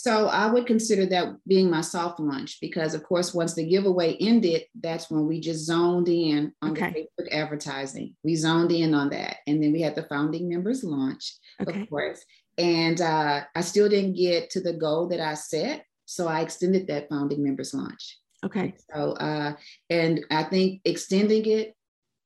So 0.00 0.28
I 0.28 0.46
would 0.46 0.64
consider 0.64 1.06
that 1.06 1.34
being 1.44 1.68
my 1.68 1.80
soft 1.80 2.20
launch 2.20 2.58
because, 2.60 2.94
of 2.94 3.02
course, 3.02 3.34
once 3.34 3.54
the 3.54 3.68
giveaway 3.68 4.16
ended, 4.20 4.62
that's 4.80 5.10
when 5.10 5.26
we 5.26 5.40
just 5.40 5.64
zoned 5.66 6.08
in 6.08 6.52
on 6.62 6.70
okay. 6.70 7.08
the 7.18 7.24
Facebook 7.24 7.32
advertising. 7.32 8.14
We 8.22 8.36
zoned 8.36 8.70
in 8.70 8.94
on 8.94 9.10
that. 9.10 9.38
And 9.48 9.60
then 9.60 9.72
we 9.72 9.80
had 9.80 9.96
the 9.96 10.04
founding 10.04 10.48
members 10.48 10.84
launch, 10.84 11.34
okay. 11.60 11.80
of 11.80 11.90
course. 11.90 12.24
And 12.56 13.00
uh, 13.00 13.40
I 13.56 13.60
still 13.62 13.88
didn't 13.88 14.14
get 14.14 14.50
to 14.50 14.60
the 14.60 14.74
goal 14.74 15.08
that 15.08 15.18
I 15.18 15.34
set. 15.34 15.84
So 16.04 16.28
I 16.28 16.42
extended 16.42 16.86
that 16.86 17.08
founding 17.08 17.42
members 17.42 17.74
launch. 17.74 18.18
Okay. 18.46 18.76
So, 18.94 19.14
uh, 19.14 19.54
and 19.90 20.24
I 20.30 20.44
think 20.44 20.80
extending 20.84 21.44
it 21.46 21.74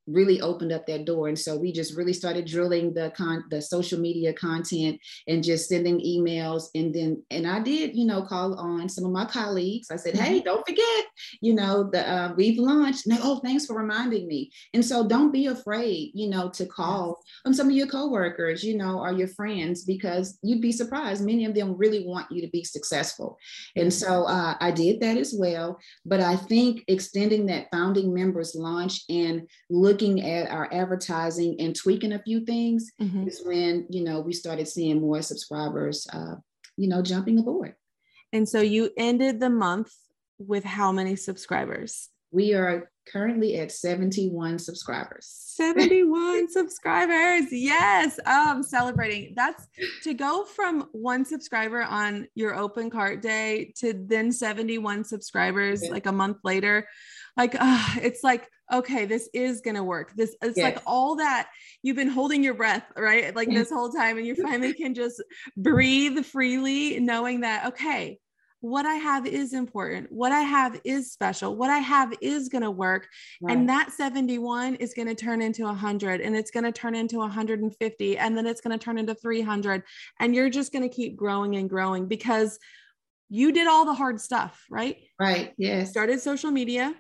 really 0.07 0.41
opened 0.41 0.73
up 0.73 0.87
that 0.87 1.05
door. 1.05 1.29
And 1.29 1.38
so 1.38 1.57
we 1.57 1.73
just 1.73 1.97
really 1.97 2.12
started 2.12 2.47
drilling 2.47 2.93
the 2.93 3.12
con 3.17 3.45
the 3.51 3.62
social 3.62 4.01
media 4.01 4.33
content 4.33 5.01
and 5.29 5.45
just 5.45 5.69
sending 5.69 6.01
emails. 6.01 6.65
And 6.75 6.95
then 6.95 7.23
and 7.31 7.47
i 7.47 7.61
did 7.61 7.97
you 7.97 8.07
know 8.07 8.23
call 8.23 8.55
on 8.59 8.88
some 8.88 9.05
of 9.05 9.12
my 9.12 9.25
colleagues. 9.25 9.91
I 9.91 9.97
said 9.97 10.17
hey 10.17 10.37
mm-hmm. 10.37 10.45
don't 10.45 10.67
forget 10.67 11.05
you 11.41 11.55
know 11.55 11.88
the 11.91 12.09
uh, 12.09 12.35
we've 12.37 12.59
launched. 12.59 13.07
And 13.07 13.17
they, 13.17 13.21
oh 13.23 13.38
thanks 13.38 13.67
for 13.67 13.77
reminding 13.77 14.27
me. 14.27 14.51
And 14.75 14.85
so 14.85 15.07
don't 15.07 15.33
be 15.33 15.47
afraid 15.47 16.11
you 16.15 16.29
know 16.29 16.51
to 16.51 16.67
call 16.67 17.23
on 17.47 17.55
some 17.55 17.69
of 17.69 17.75
your 17.75 17.87
coworkers 17.87 18.65
you 18.65 18.77
know 18.77 18.99
or 18.99 19.12
your 19.12 19.29
friends 19.29 19.85
because 19.85 20.38
you'd 20.43 20.61
be 20.61 20.73
surprised. 20.73 21.25
Many 21.25 21.45
of 21.45 21.55
them 21.55 21.77
really 21.77 22.07
want 22.07 22.31
you 22.31 22.41
to 22.43 22.49
be 22.49 22.65
successful. 22.65 23.38
And 23.77 23.93
so 23.93 24.25
uh, 24.25 24.55
i 24.61 24.71
did 24.71 25.01
that 25.01 25.17
as 25.17 25.35
well. 25.37 25.79
But 26.05 26.21
i 26.21 26.37
think 26.37 26.83
extending 26.88 27.47
that 27.47 27.69
founding 27.71 28.12
members 28.12 28.55
launch 28.55 29.03
and 29.09 29.49
look 29.71 29.91
looking 29.92 30.22
at 30.22 30.50
our 30.50 30.72
advertising 30.72 31.55
and 31.61 31.76
tweaking 31.76 32.14
a 32.14 32.18
few 32.18 32.46
things 32.46 32.90
mm-hmm. 32.98 33.28
is 33.28 33.42
when 33.44 33.87
you 33.90 34.02
know 34.02 34.20
we 34.20 34.33
started 34.33 34.66
seeing 34.66 35.02
more 35.02 35.20
subscribers 35.20 36.07
uh, 36.14 36.37
you 36.78 36.88
know 36.88 37.02
jumping 37.02 37.38
aboard. 37.38 37.74
And 38.33 38.48
so 38.48 38.62
you 38.62 38.90
ended 38.96 39.38
the 39.38 39.50
month 39.50 39.92
with 40.38 40.64
how 40.64 40.92
many 40.92 41.14
subscribers? 41.16 42.09
We 42.31 42.55
are 42.55 42.90
currently 43.07 43.59
at 43.59 43.70
71 43.70 44.59
subscribers. 44.61 45.26
71 45.26 46.48
subscribers. 46.59 47.52
Yes. 47.52 48.18
Um 48.24 48.62
celebrating. 48.62 49.35
That's 49.37 49.66
to 50.05 50.14
go 50.14 50.46
from 50.46 50.88
one 50.92 51.26
subscriber 51.26 51.83
on 51.83 52.28
your 52.35 52.55
open 52.55 52.88
cart 52.88 53.20
day 53.20 53.74
to 53.81 53.92
then 53.92 54.33
71 54.33 55.05
subscribers 55.05 55.83
like 55.90 56.07
a 56.07 56.12
month 56.12 56.38
later. 56.44 56.88
Like 57.37 57.55
uh, 57.59 57.87
it's 58.00 58.24
like 58.24 58.48
okay 58.73 59.05
this 59.05 59.29
is 59.33 59.61
gonna 59.61 59.83
work 59.83 60.13
this 60.17 60.35
it's 60.43 60.57
yes. 60.57 60.75
like 60.75 60.83
all 60.87 61.17
that 61.17 61.49
you've 61.83 61.97
been 61.97 62.09
holding 62.09 62.43
your 62.43 62.55
breath 62.55 62.85
right 62.97 63.35
like 63.37 63.49
this 63.49 63.69
mm-hmm. 63.69 63.77
whole 63.77 63.91
time 63.91 64.19
and 64.19 64.27
you 64.27 64.35
finally 64.43 64.73
can 64.73 64.95
just 64.95 65.23
breathe 65.57 66.25
freely 66.25 66.99
knowing 67.01 67.41
that 67.41 67.67
okay 67.67 68.19
what 68.63 68.87
I 68.87 68.95
have 68.95 69.27
is 69.27 69.55
important. 69.55 70.11
What 70.13 70.31
I 70.31 70.41
have 70.41 70.81
is 70.85 71.13
special. 71.13 71.57
What 71.57 71.69
I 71.69 71.79
have 71.79 72.15
is 72.21 72.49
going 72.49 72.63
to 72.63 72.71
work. 72.71 73.09
Right. 73.43 73.57
And 73.57 73.69
that 73.69 73.91
71 73.91 74.77
is 74.77 74.95
going 74.95 75.09
to 75.09 75.17
turn 75.17 75.43
into 75.43 75.65
100 75.65 76.21
and 76.21 76.37
it's 76.37 76.53
going 76.53 76.63
to 76.63 76.71
turn 76.71 76.95
into 76.95 77.19
150 77.19 78.19
and 78.19 78.37
then 78.39 78.47
it's 78.47 78.61
going 78.61 78.79
to 78.79 78.83
turn 78.83 78.99
into 78.99 79.17
300. 79.17 79.83
And 80.21 80.33
you're 80.33 80.49
just 80.49 80.73
going 80.73 80.89
to 80.89 80.95
keep 80.95 81.17
growing 81.17 81.57
and 81.57 81.69
growing 81.69 82.07
because 82.07 82.61
you 83.29 83.51
did 83.51 83.67
all 83.67 83.85
the 83.85 83.95
hard 83.95 84.21
stuff, 84.21 84.65
right? 84.71 84.99
Right. 85.19 85.55
Yes. 85.59 85.91
Started 85.91 86.21
social 86.21 86.53
media, 86.53 86.95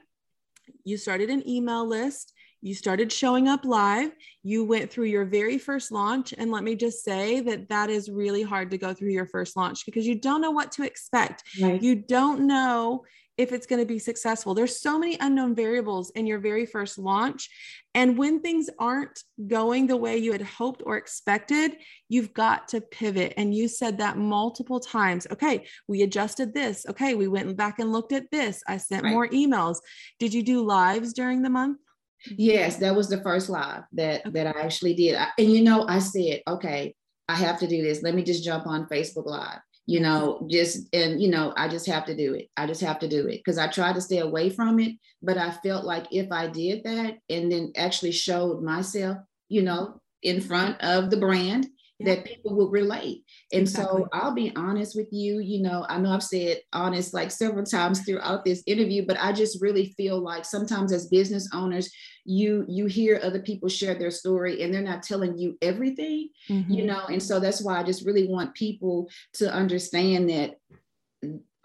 you 0.84 0.96
started 0.96 1.30
an 1.30 1.46
email 1.48 1.86
list, 1.86 2.31
you 2.62 2.74
started 2.74 3.12
showing 3.12 3.48
up 3.48 3.64
live, 3.64 4.12
you 4.44 4.64
went 4.64 4.90
through 4.90 5.06
your 5.06 5.24
very 5.24 5.58
first 5.58 5.90
launch. 5.90 6.32
And 6.38 6.50
let 6.50 6.62
me 6.62 6.76
just 6.76 7.04
say 7.04 7.40
that 7.40 7.68
that 7.68 7.90
is 7.90 8.08
really 8.08 8.42
hard 8.42 8.70
to 8.70 8.78
go 8.78 8.94
through 8.94 9.10
your 9.10 9.26
first 9.26 9.56
launch 9.56 9.84
because 9.84 10.06
you 10.06 10.14
don't 10.14 10.40
know 10.40 10.52
what 10.52 10.70
to 10.72 10.84
expect. 10.84 11.42
Right. 11.60 11.82
You 11.82 11.96
don't 11.96 12.46
know 12.46 13.04
if 13.38 13.50
it's 13.50 13.66
going 13.66 13.80
to 13.80 13.86
be 13.86 13.98
successful. 13.98 14.54
There's 14.54 14.80
so 14.80 14.98
many 14.98 15.16
unknown 15.18 15.56
variables 15.56 16.10
in 16.10 16.26
your 16.26 16.38
very 16.38 16.66
first 16.66 16.98
launch. 16.98 17.48
And 17.94 18.16
when 18.16 18.40
things 18.40 18.68
aren't 18.78 19.18
going 19.48 19.86
the 19.86 19.96
way 19.96 20.18
you 20.18 20.32
had 20.32 20.42
hoped 20.42 20.82
or 20.84 20.96
expected, 20.96 21.78
you've 22.08 22.32
got 22.32 22.68
to 22.68 22.80
pivot. 22.80 23.34
And 23.36 23.54
you 23.54 23.68
said 23.68 23.98
that 23.98 24.18
multiple 24.18 24.78
times. 24.78 25.26
Okay, 25.32 25.66
we 25.88 26.02
adjusted 26.02 26.54
this. 26.54 26.86
Okay, 26.88 27.14
we 27.14 27.26
went 27.26 27.56
back 27.56 27.80
and 27.80 27.90
looked 27.90 28.12
at 28.12 28.30
this. 28.30 28.62
I 28.68 28.76
sent 28.76 29.04
right. 29.04 29.12
more 29.12 29.28
emails. 29.28 29.78
Did 30.20 30.32
you 30.32 30.42
do 30.42 30.62
lives 30.62 31.12
during 31.12 31.42
the 31.42 31.50
month? 31.50 31.78
Yes, 32.26 32.76
that 32.76 32.94
was 32.94 33.08
the 33.08 33.22
first 33.22 33.48
live 33.48 33.82
that 33.92 34.26
okay. 34.26 34.30
that 34.30 34.56
I 34.56 34.60
actually 34.60 34.94
did. 34.94 35.18
And 35.38 35.52
you 35.52 35.62
know, 35.62 35.86
I 35.88 35.98
said, 35.98 36.42
okay, 36.46 36.94
I 37.28 37.36
have 37.36 37.58
to 37.60 37.66
do 37.66 37.82
this. 37.82 38.02
Let 38.02 38.14
me 38.14 38.22
just 38.22 38.44
jump 38.44 38.66
on 38.66 38.86
Facebook 38.86 39.26
Live 39.26 39.60
you 39.86 40.00
know 40.00 40.46
just 40.48 40.88
and 40.94 41.20
you 41.20 41.28
know 41.28 41.52
i 41.56 41.66
just 41.66 41.86
have 41.86 42.04
to 42.04 42.14
do 42.14 42.34
it 42.34 42.48
i 42.56 42.66
just 42.66 42.80
have 42.80 42.98
to 42.98 43.08
do 43.08 43.26
it 43.26 43.38
because 43.38 43.58
i 43.58 43.66
tried 43.66 43.94
to 43.94 44.00
stay 44.00 44.18
away 44.18 44.48
from 44.48 44.78
it 44.78 44.92
but 45.22 45.36
i 45.36 45.50
felt 45.50 45.84
like 45.84 46.06
if 46.12 46.30
i 46.30 46.46
did 46.46 46.84
that 46.84 47.14
and 47.28 47.50
then 47.50 47.72
actually 47.76 48.12
showed 48.12 48.62
myself 48.62 49.18
you 49.48 49.62
know 49.62 50.00
in 50.22 50.40
front 50.40 50.80
of 50.82 51.10
the 51.10 51.16
brand 51.16 51.66
that 52.04 52.24
people 52.24 52.54
would 52.56 52.72
relate. 52.72 53.24
And 53.52 53.62
exactly. 53.62 54.02
so 54.02 54.08
I'll 54.12 54.34
be 54.34 54.52
honest 54.56 54.96
with 54.96 55.08
you, 55.12 55.40
you 55.40 55.62
know, 55.62 55.86
I 55.88 55.98
know 55.98 56.10
I've 56.10 56.22
said 56.22 56.58
honest 56.72 57.14
like 57.14 57.30
several 57.30 57.64
times 57.64 58.00
throughout 58.00 58.44
this 58.44 58.62
interview, 58.66 59.06
but 59.06 59.18
I 59.20 59.32
just 59.32 59.60
really 59.62 59.94
feel 59.96 60.18
like 60.18 60.44
sometimes 60.44 60.92
as 60.92 61.08
business 61.08 61.48
owners, 61.52 61.90
you 62.24 62.64
you 62.68 62.86
hear 62.86 63.20
other 63.22 63.40
people 63.40 63.68
share 63.68 63.94
their 63.94 64.10
story 64.10 64.62
and 64.62 64.72
they're 64.72 64.82
not 64.82 65.02
telling 65.02 65.36
you 65.36 65.58
everything, 65.60 66.28
mm-hmm. 66.48 66.72
you 66.72 66.84
know, 66.84 67.06
and 67.06 67.22
so 67.22 67.40
that's 67.40 67.62
why 67.62 67.80
I 67.80 67.82
just 67.82 68.06
really 68.06 68.28
want 68.28 68.54
people 68.54 69.08
to 69.34 69.52
understand 69.52 70.30
that 70.30 70.56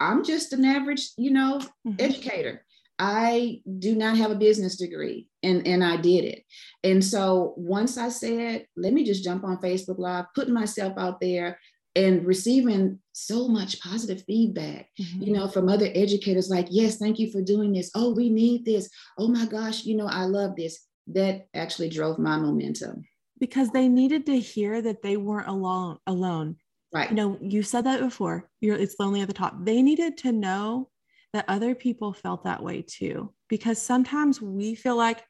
I'm 0.00 0.24
just 0.24 0.52
an 0.52 0.64
average, 0.64 1.10
you 1.16 1.30
know, 1.30 1.60
mm-hmm. 1.86 1.94
educator. 1.98 2.64
I 2.98 3.60
do 3.78 3.94
not 3.94 4.16
have 4.16 4.30
a 4.30 4.36
business 4.36 4.76
degree 4.76 5.28
and, 5.42 5.66
and 5.66 5.84
I 5.84 5.96
did 5.96 6.24
it. 6.24 6.42
And 6.82 7.04
so 7.04 7.54
once 7.56 7.96
I 7.96 8.08
said, 8.08 8.66
let 8.76 8.92
me 8.92 9.04
just 9.04 9.22
jump 9.22 9.44
on 9.44 9.58
Facebook 9.58 9.98
Live, 9.98 10.26
putting 10.34 10.54
myself 10.54 10.94
out 10.98 11.20
there 11.20 11.58
and 11.94 12.24
receiving 12.26 12.98
so 13.12 13.48
much 13.48 13.80
positive 13.80 14.22
feedback, 14.24 14.88
mm-hmm. 15.00 15.22
you 15.22 15.32
know, 15.32 15.48
from 15.48 15.68
other 15.68 15.88
educators 15.94 16.50
like, 16.50 16.66
yes, 16.70 16.96
thank 16.96 17.18
you 17.18 17.30
for 17.30 17.42
doing 17.42 17.72
this. 17.72 17.90
Oh, 17.94 18.14
we 18.14 18.30
need 18.30 18.64
this. 18.64 18.90
Oh 19.18 19.28
my 19.28 19.46
gosh, 19.46 19.84
you 19.84 19.96
know, 19.96 20.06
I 20.06 20.24
love 20.24 20.56
this. 20.56 20.84
That 21.10 21.46
actually 21.54 21.88
drove 21.88 22.18
my 22.18 22.36
momentum. 22.36 23.04
Because 23.40 23.70
they 23.70 23.88
needed 23.88 24.26
to 24.26 24.38
hear 24.38 24.82
that 24.82 25.00
they 25.00 25.16
weren't 25.16 25.48
alone 25.48 25.98
alone. 26.06 26.56
Right. 26.92 27.08
You 27.08 27.16
know, 27.16 27.38
you 27.40 27.62
said 27.62 27.84
that 27.84 28.00
before. 28.00 28.50
You're 28.60 28.76
it's 28.76 28.96
lonely 29.00 29.22
at 29.22 29.28
the 29.28 29.34
top. 29.34 29.64
They 29.64 29.80
needed 29.80 30.18
to 30.18 30.32
know 30.32 30.90
that 31.32 31.44
other 31.48 31.74
people 31.74 32.12
felt 32.12 32.44
that 32.44 32.62
way 32.62 32.82
too. 32.82 33.32
Because 33.48 33.80
sometimes 33.80 34.40
we 34.40 34.74
feel 34.74 34.96
like 34.96 35.24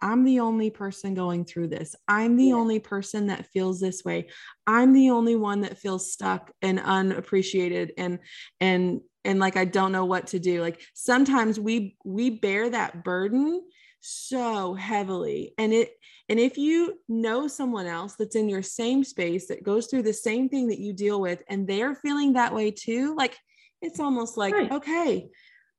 I'm 0.00 0.24
the 0.24 0.40
only 0.40 0.70
person 0.70 1.14
going 1.14 1.44
through 1.44 1.68
this. 1.68 1.94
I'm 2.08 2.36
the 2.36 2.46
yeah. 2.46 2.54
only 2.54 2.78
person 2.78 3.28
that 3.28 3.46
feels 3.46 3.80
this 3.80 4.04
way. 4.04 4.28
I'm 4.66 4.92
the 4.92 5.10
only 5.10 5.36
one 5.36 5.62
that 5.62 5.78
feels 5.78 6.12
stuck 6.12 6.52
and 6.60 6.78
unappreciated 6.78 7.92
and 7.96 8.18
and 8.60 9.00
and 9.24 9.38
like 9.38 9.56
I 9.56 9.64
don't 9.64 9.92
know 9.92 10.04
what 10.04 10.28
to 10.28 10.38
do. 10.38 10.60
Like 10.60 10.82
sometimes 10.92 11.58
we 11.58 11.96
we 12.04 12.30
bear 12.30 12.68
that 12.70 13.02
burden 13.02 13.62
so 14.06 14.74
heavily 14.74 15.54
and 15.56 15.72
it 15.72 15.92
and 16.28 16.38
if 16.38 16.58
you 16.58 17.00
know 17.08 17.48
someone 17.48 17.86
else 17.86 18.16
that's 18.16 18.36
in 18.36 18.50
your 18.50 18.62
same 18.62 19.02
space 19.02 19.46
that 19.46 19.62
goes 19.62 19.86
through 19.86 20.02
the 20.02 20.12
same 20.12 20.46
thing 20.46 20.68
that 20.68 20.78
you 20.78 20.92
deal 20.92 21.22
with 21.22 21.42
and 21.48 21.66
they're 21.66 21.94
feeling 21.94 22.34
that 22.34 22.54
way 22.54 22.70
too 22.70 23.14
like 23.16 23.38
it's 23.80 24.00
almost 24.00 24.36
like 24.36 24.52
right. 24.52 24.70
okay 24.70 25.26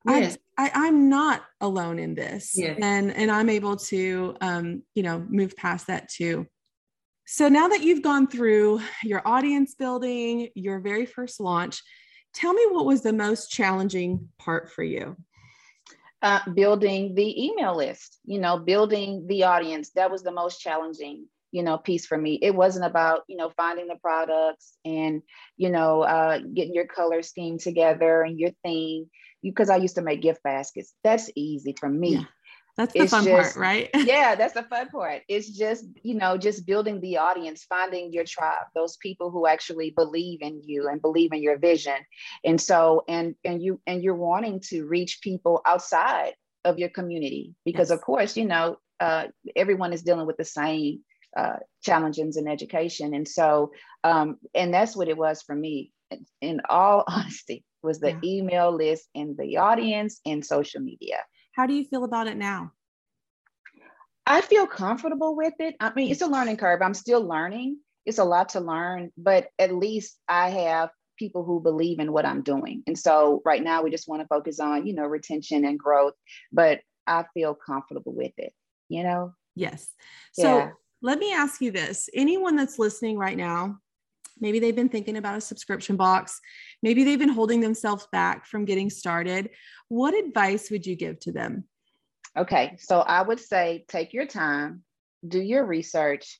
yes. 0.07 0.37
I, 0.57 0.71
I 0.73 0.87
am 0.87 1.09
not 1.09 1.43
alone 1.61 1.99
in 1.99 2.15
this 2.15 2.53
yes. 2.55 2.77
and 2.81 3.11
and 3.11 3.31
i'm 3.31 3.49
able 3.49 3.75
to 3.77 4.35
um 4.41 4.83
you 4.93 5.03
know 5.03 5.25
move 5.29 5.55
past 5.55 5.87
that 5.87 6.09
too 6.09 6.47
so 7.27 7.49
now 7.49 7.67
that 7.67 7.81
you've 7.81 8.03
gone 8.03 8.27
through 8.27 8.81
your 9.03 9.21
audience 9.27 9.75
building 9.75 10.49
your 10.55 10.79
very 10.79 11.05
first 11.05 11.39
launch 11.39 11.81
tell 12.33 12.53
me 12.53 12.65
what 12.69 12.85
was 12.85 13.01
the 13.01 13.13
most 13.13 13.49
challenging 13.49 14.29
part 14.37 14.71
for 14.71 14.83
you 14.83 15.15
uh, 16.21 16.39
building 16.53 17.13
the 17.15 17.45
email 17.45 17.75
list 17.75 18.19
you 18.25 18.39
know 18.39 18.57
building 18.57 19.25
the 19.27 19.43
audience 19.43 19.91
that 19.91 20.09
was 20.09 20.23
the 20.23 20.31
most 20.31 20.59
challenging 20.59 21.27
you 21.51 21.63
know 21.63 21.77
piece 21.77 22.05
for 22.05 22.17
me 22.17 22.39
it 22.41 22.53
wasn't 22.53 22.85
about 22.85 23.21
you 23.27 23.37
know 23.37 23.51
finding 23.55 23.87
the 23.87 23.95
products 24.01 24.77
and 24.83 25.21
you 25.55 25.69
know 25.69 26.01
uh, 26.01 26.39
getting 26.53 26.73
your 26.73 26.87
color 26.87 27.21
scheme 27.21 27.57
together 27.57 28.23
and 28.23 28.39
your 28.39 28.51
theme 28.63 29.05
because 29.45 29.69
I 29.69 29.77
used 29.77 29.95
to 29.95 30.01
make 30.01 30.21
gift 30.21 30.43
baskets. 30.43 30.93
That's 31.03 31.29
easy 31.35 31.75
for 31.79 31.89
me. 31.89 32.15
Yeah. 32.15 32.23
That's 32.77 32.91
the 32.91 33.01
it's 33.01 33.11
fun 33.11 33.23
just, 33.23 33.55
part, 33.55 33.61
right? 33.61 33.89
yeah, 33.95 34.35
that's 34.35 34.53
the 34.53 34.63
fun 34.63 34.89
part. 34.89 35.21
It's 35.29 35.49
just, 35.49 35.85
you 36.03 36.15
know, 36.15 36.37
just 36.37 36.65
building 36.65 36.99
the 36.99 37.17
audience, 37.17 37.63
finding 37.63 38.11
your 38.11 38.25
tribe, 38.25 38.65
those 38.73 38.97
people 38.97 39.31
who 39.31 39.47
actually 39.47 39.91
believe 39.91 40.41
in 40.41 40.61
you 40.61 40.89
and 40.89 41.01
believe 41.01 41.31
in 41.31 41.41
your 41.41 41.57
vision. 41.57 41.95
And 42.43 42.59
so, 42.59 43.05
and 43.07 43.35
and 43.45 43.61
you 43.61 43.79
and 43.87 44.03
you're 44.03 44.15
wanting 44.15 44.59
to 44.71 44.85
reach 44.85 45.21
people 45.21 45.61
outside 45.65 46.33
of 46.65 46.77
your 46.77 46.89
community 46.89 47.55
because 47.63 47.91
yes. 47.91 47.97
of 47.97 48.01
course, 48.01 48.35
you 48.35 48.45
know, 48.45 48.77
uh, 48.99 49.27
everyone 49.55 49.93
is 49.93 50.03
dealing 50.03 50.27
with 50.27 50.37
the 50.37 50.43
same 50.43 50.99
uh, 51.37 51.57
challenges 51.81 52.35
in 52.35 52.47
education. 52.47 53.13
And 53.13 53.27
so, 53.27 53.71
um, 54.03 54.37
and 54.53 54.73
that's 54.73 54.95
what 54.97 55.07
it 55.07 55.17
was 55.17 55.41
for 55.41 55.55
me. 55.55 55.91
In 56.41 56.61
all 56.69 57.03
honesty, 57.07 57.63
was 57.85 57.99
the 57.99 58.11
yeah. 58.11 58.19
email 58.23 58.75
list 58.75 59.07
and 59.15 59.37
the 59.37 59.57
audience 59.57 60.19
and 60.25 60.45
social 60.45 60.81
media. 60.81 61.17
How 61.53 61.65
do 61.65 61.73
you 61.73 61.85
feel 61.85 62.03
about 62.03 62.27
it 62.27 62.37
now? 62.37 62.71
I 64.27 64.41
feel 64.41 64.67
comfortable 64.67 65.35
with 65.35 65.53
it. 65.59 65.75
I 65.79 65.93
mean, 65.95 66.11
it's 66.11 66.21
a 66.21 66.27
learning 66.27 66.57
curve. 66.57 66.81
I'm 66.81 66.93
still 66.93 67.21
learning. 67.21 67.77
It's 68.05 68.17
a 68.17 68.23
lot 68.23 68.49
to 68.49 68.59
learn, 68.59 69.11
but 69.17 69.47
at 69.59 69.73
least 69.73 70.17
I 70.27 70.49
have 70.49 70.89
people 71.17 71.43
who 71.43 71.61
believe 71.61 71.99
in 71.99 72.11
what 72.11 72.25
I'm 72.25 72.41
doing. 72.41 72.83
And 72.87 72.97
so 72.97 73.41
right 73.45 73.63
now 73.63 73.83
we 73.83 73.91
just 73.91 74.07
want 74.07 74.21
to 74.21 74.27
focus 74.27 74.59
on, 74.59 74.85
you 74.85 74.93
know, 74.93 75.05
retention 75.05 75.63
and 75.63 75.79
growth, 75.79 76.13
but 76.51 76.81
I 77.07 77.25
feel 77.33 77.55
comfortable 77.55 78.13
with 78.13 78.33
it, 78.37 78.53
you 78.89 79.03
know? 79.03 79.33
Yes. 79.55 79.87
So 80.33 80.57
yeah. 80.57 80.69
let 81.01 81.19
me 81.19 81.31
ask 81.31 81.61
you 81.61 81.71
this. 81.71 82.09
Anyone 82.13 82.55
that's 82.55 82.77
listening 82.77 83.17
right 83.17 83.37
now 83.37 83.79
Maybe 84.39 84.59
they've 84.59 84.75
been 84.75 84.89
thinking 84.89 85.17
about 85.17 85.37
a 85.37 85.41
subscription 85.41 85.95
box. 85.95 86.41
Maybe 86.85 87.03
they've 87.03 87.17
been 87.17 87.29
holding 87.29 87.61
themselves 87.61 88.07
back 88.11 88.45
from 88.45 88.63
getting 88.63 88.91
started. 88.91 89.49
What 89.87 90.13
advice 90.13 90.69
would 90.69 90.85
you 90.85 90.95
give 90.95 91.19
to 91.21 91.31
them? 91.31 91.63
Okay, 92.37 92.75
so 92.77 92.99
I 92.99 93.23
would 93.23 93.39
say 93.39 93.85
take 93.87 94.13
your 94.13 94.27
time, 94.27 94.83
do 95.27 95.41
your 95.41 95.65
research, 95.65 96.39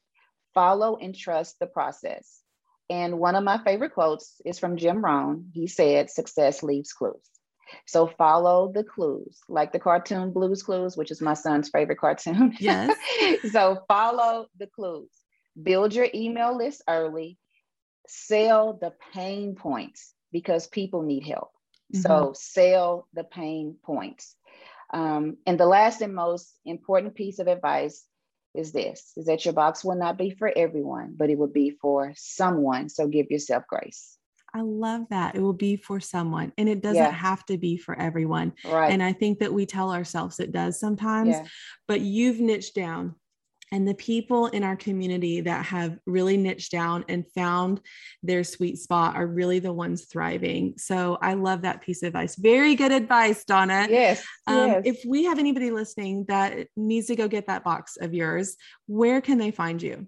follow 0.54 0.98
and 0.98 1.16
trust 1.16 1.58
the 1.58 1.66
process. 1.66 2.42
And 2.92 3.18
one 3.18 3.34
of 3.34 3.44
my 3.44 3.58
favorite 3.64 3.96
quotes 3.96 4.40
is 4.46 4.60
from 4.60 4.78
Jim 4.78 5.04
Rohn. 5.04 5.50
He 5.52 5.66
said, 5.66 6.12
Success 6.12 6.62
leaves 6.62 6.94
clues. 6.94 7.28
So 7.88 8.06
follow 8.06 8.72
the 8.72 8.84
clues, 8.84 9.40
like 9.50 9.72
the 9.72 9.80
cartoon 9.80 10.32
Blues 10.32 10.62
Clues, 10.62 10.96
which 10.96 11.10
is 11.10 11.24
my 11.24 11.34
son's 11.34 11.70
favorite 11.70 11.98
cartoon. 11.98 12.54
Yes. 12.60 12.96
so 13.52 13.80
follow 13.88 14.46
the 14.60 14.68
clues. 14.68 15.10
Build 15.64 15.96
your 15.96 16.10
email 16.14 16.56
list 16.56 16.84
early 16.88 17.40
sell 18.08 18.74
the 18.74 18.94
pain 19.14 19.56
points 19.56 20.14
because 20.36 20.68
people 20.68 21.02
need 21.02 21.24
help. 21.24 21.52
Mm-hmm. 21.94 22.02
So 22.02 22.34
sell 22.36 23.08
the 23.14 23.24
pain 23.24 23.78
points. 23.86 24.36
Um, 24.94 25.38
and 25.48 25.58
the 25.58 25.66
last 25.66 26.02
and 26.02 26.14
most 26.14 26.60
important 26.66 27.16
piece 27.16 27.40
of 27.40 27.48
advice 27.48 28.04
is 28.54 28.74
this 28.74 29.14
is 29.16 29.28
that 29.28 29.46
your 29.46 29.54
box 29.54 29.86
will 29.86 29.96
not 29.96 30.18
be 30.18 30.32
for 30.32 30.52
everyone, 30.54 31.14
but 31.16 31.30
it 31.30 31.38
will 31.38 31.56
be 31.64 31.70
for 31.70 32.12
someone. 32.18 32.90
So 32.90 33.08
give 33.08 33.32
yourself 33.32 33.64
grace. 33.70 34.18
I 34.54 34.60
love 34.60 35.04
that. 35.10 35.36
It 35.36 35.42
will 35.42 35.54
be 35.54 35.78
for 35.78 36.02
someone 36.02 36.52
and 36.58 36.68
it 36.68 36.82
doesn't 36.82 37.02
yeah. 37.02 37.12
have 37.12 37.46
to 37.46 37.58
be 37.58 37.78
for 37.78 37.98
everyone. 37.98 38.52
Right. 38.66 38.92
And 38.92 39.02
I 39.02 39.14
think 39.14 39.40
that 39.40 39.54
we 39.54 39.66
tell 39.66 39.94
ourselves 39.94 40.42
it 40.42 40.52
does 40.52 40.78
sometimes, 40.78 41.30
yeah. 41.30 41.46
but 41.88 42.02
you've 42.02 42.42
niched 42.42 42.76
down 42.76 43.16
and 43.72 43.88
the 43.88 43.96
people 43.96 44.48
in 44.48 44.64
our 44.64 44.76
community 44.76 45.42
that 45.42 45.66
have 45.66 45.98
really 46.06 46.38
niched 46.38 46.72
down 46.72 47.04
and 47.10 47.26
found 47.32 47.82
their 48.24 48.44
sweet 48.44 48.78
spot 48.78 49.16
are 49.16 49.28
really 49.28 49.60
the 49.60 49.74
ones 49.74 50.06
thriving. 50.06 50.76
So 50.78 51.18
I 51.22 51.34
love 51.34 51.64
that 51.64 51.82
piece 51.82 52.04
of 52.04 52.08
advice. 52.08 52.36
Very 52.36 52.76
good 52.76 52.92
advice, 52.92 53.44
Donna. 53.46 53.88
Yes, 53.90 54.24
um, 54.48 54.68
yes. 54.68 54.82
If 54.86 55.04
we 55.06 55.26
have 55.26 55.40
anybody 55.40 55.72
listening 55.72 56.26
that 56.28 56.68
needs 56.76 57.08
to 57.08 57.16
go 57.16 57.28
get 57.28 57.48
that 57.48 57.64
box 57.64 57.98
of 57.98 58.14
yours, 58.14 58.56
where 58.88 59.22
can 59.22 59.38
they 59.38 59.52
find 59.52 59.82
you? 59.82 60.08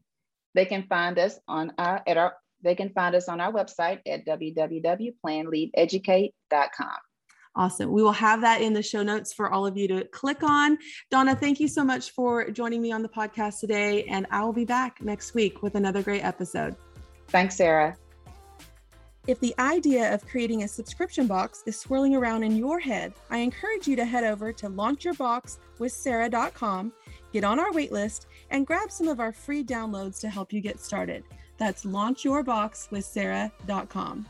They 0.54 0.66
can 0.66 0.84
find 0.84 1.18
us 1.20 1.40
on 1.48 1.74
our 1.78 2.02
at 2.08 2.18
our 2.18 2.36
they 2.64 2.76
can 2.76 2.90
find 2.90 3.16
us 3.16 3.30
on 3.30 3.40
our 3.40 3.52
website 3.52 4.00
at 4.08 4.26
www.planleadeducate.com. 4.26 6.98
Awesome. 7.58 7.92
We 7.92 8.02
will 8.04 8.12
have 8.12 8.42
that 8.42 8.62
in 8.62 8.74
the 8.74 8.84
show 8.84 9.02
notes 9.02 9.34
for 9.34 9.50
all 9.50 9.66
of 9.66 9.76
you 9.76 9.88
to 9.88 10.04
click 10.06 10.44
on. 10.44 10.78
Donna, 11.10 11.36
thank 11.36 11.60
you 11.60 11.68
so 11.68 11.84
much 11.84 12.12
for 12.12 12.52
joining 12.52 12.84
me 12.84 12.92
on 12.92 13.02
the 13.02 13.10
podcast 13.10 13.60
today. 13.60 14.04
And 14.04 14.28
I 14.30 14.46
will 14.46 14.54
be 14.54 14.64
back 14.64 15.02
next 15.02 15.34
week 15.34 15.64
with 15.64 15.74
another 15.74 16.04
great 16.04 16.24
episode. 16.24 16.76
Thanks, 17.30 17.56
Sarah. 17.56 17.98
If 19.26 19.40
the 19.40 19.56
idea 19.58 20.14
of 20.14 20.24
creating 20.26 20.62
a 20.64 20.68
subscription 20.68 21.26
box 21.26 21.64
is 21.66 21.80
swirling 21.80 22.16
around 22.16 22.44
in 22.44 22.56
your 22.56 22.80
head, 22.80 23.16
I 23.32 23.40
encourage 23.40 23.88
you 23.88 23.96
to 23.96 24.06
head 24.06 24.24
over 24.24 24.54
to 24.54 24.70
launchyourboxwithsarah.com, 24.70 26.94
get 27.34 27.44
on 27.44 27.60
our 27.60 27.72
waitlist, 27.72 28.28
and 28.52 28.68
grab 28.68 28.92
some 28.92 29.08
of 29.08 29.20
our 29.20 29.34
free 29.34 29.64
downloads 29.64 30.20
to 30.22 30.30
help 30.30 30.54
you 30.54 30.62
get 30.62 30.80
started. 30.80 31.24
That's 31.58 31.86
launchyourboxwithsarah.com. 31.86 34.28